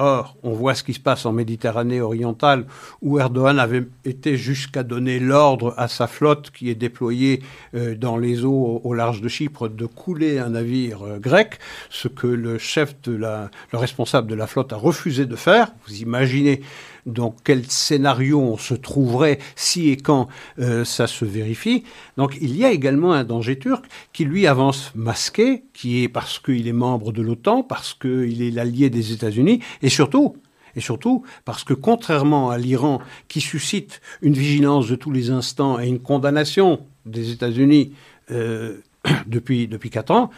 [0.00, 2.66] Or, on voit ce qui se passe en Méditerranée orientale,
[3.02, 7.42] où Erdogan avait été jusqu'à donner l'ordre à sa flotte qui est déployée
[7.74, 11.58] euh, dans les eaux au large de Chypre de couler un navire euh, grec,
[11.90, 15.72] ce que le chef le responsable de la flotte a refusé de faire.
[15.88, 16.62] Vous imaginez
[17.08, 20.28] donc quel scénario on se trouverait si et quand
[20.58, 21.84] euh, ça se vérifie.
[22.16, 26.38] Donc il y a également un danger turc qui lui avance masqué, qui est parce
[26.38, 30.36] qu'il est membre de l'OTAN, parce qu'il est l'allié des États-Unis, et surtout,
[30.76, 35.80] et surtout parce que contrairement à l'Iran, qui suscite une vigilance de tous les instants
[35.80, 37.92] et une condamnation des États-Unis
[38.30, 38.78] euh,
[39.26, 40.30] depuis, depuis quatre ans,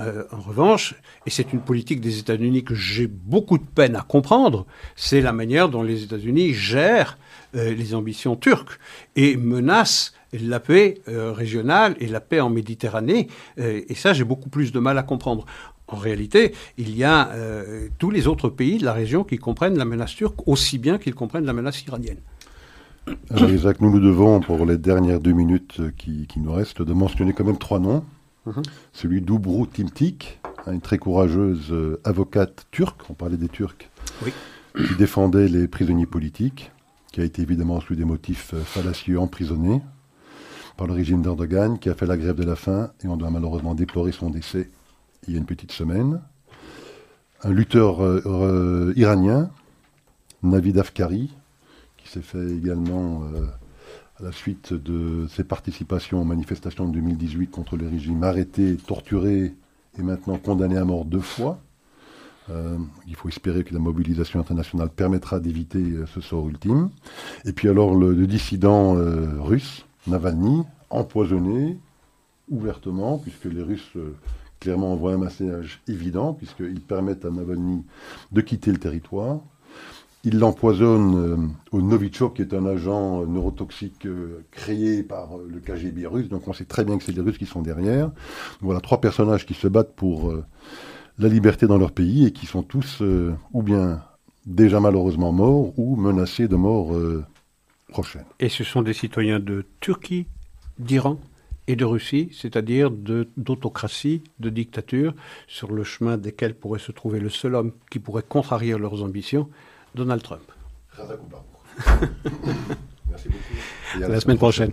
[0.00, 0.94] euh, en revanche,
[1.26, 5.32] et c'est une politique des États-Unis que j'ai beaucoup de peine à comprendre, c'est la
[5.32, 7.18] manière dont les États-Unis gèrent
[7.56, 8.78] euh, les ambitions turques
[9.16, 13.28] et menacent la paix euh, régionale et la paix en Méditerranée.
[13.56, 15.46] et ça, j'ai beaucoup plus de mal à comprendre.
[15.88, 17.30] En réalité, il y a
[17.98, 21.14] tous les autres pays de la région qui comprennent la menace turque aussi bien qu'ils
[21.14, 22.18] comprennent la menace iranienne.
[23.30, 26.92] Alors Isaac, nous nous devons, pour les dernières deux minutes qui, qui nous restent, de
[26.92, 28.04] mentionner quand même trois noms.
[28.92, 33.88] Celui d'Ubru Timtik, une très courageuse euh, avocate turque, on parlait des Turcs,
[34.76, 36.72] qui défendait les prisonniers politiques,
[37.12, 39.82] qui a été évidemment sous des motifs euh, fallacieux emprisonné
[40.76, 43.30] par le régime d'Erdogan, qui a fait la grève de la faim, et on doit
[43.30, 44.70] malheureusement déplorer son décès
[45.26, 46.20] il y a une petite semaine.
[47.42, 49.50] Un lutteur euh, iranien,
[50.42, 51.34] Navid Afkari,
[51.96, 53.22] qui s'est fait également
[54.20, 59.54] à la suite de ses participations aux manifestations de 2018 contre le régime, arrêté, torturé
[59.98, 61.58] et maintenant condamné à mort deux fois.
[62.50, 66.90] Euh, il faut espérer que la mobilisation internationale permettra d'éviter euh, ce sort ultime.
[67.44, 71.78] Et puis alors le, dissident euh, russe, Navalny, empoisonné
[72.48, 73.92] ouvertement, puisque les Russes
[74.58, 77.84] clairement envoient un message évident, puisqu'ils permettent à Navalny
[78.32, 79.40] de quitter le territoire.
[80.28, 84.06] Il l'empoisonne au Novichok, qui est un agent neurotoxique
[84.50, 86.28] créé par le KGB russe.
[86.28, 88.10] Donc on sait très bien que c'est les Russes qui sont derrière.
[88.60, 90.32] Voilà trois personnages qui se battent pour
[91.18, 93.02] la liberté dans leur pays et qui sont tous
[93.52, 94.02] ou bien
[94.46, 96.94] déjà malheureusement morts ou menacés de mort
[97.88, 98.24] prochaine.
[98.38, 100.26] Et ce sont des citoyens de Turquie,
[100.78, 101.18] d'Iran
[101.66, 105.14] et de Russie, c'est-à-dire d'autocratie, de, dictature,
[105.46, 109.48] sur le chemin desquels pourrait se trouver le seul homme qui pourrait contrarier leurs ambitions,
[109.94, 110.42] Donald Trump.
[113.08, 114.00] Merci beaucoup.
[114.00, 114.72] Et à la, semaine prochaine.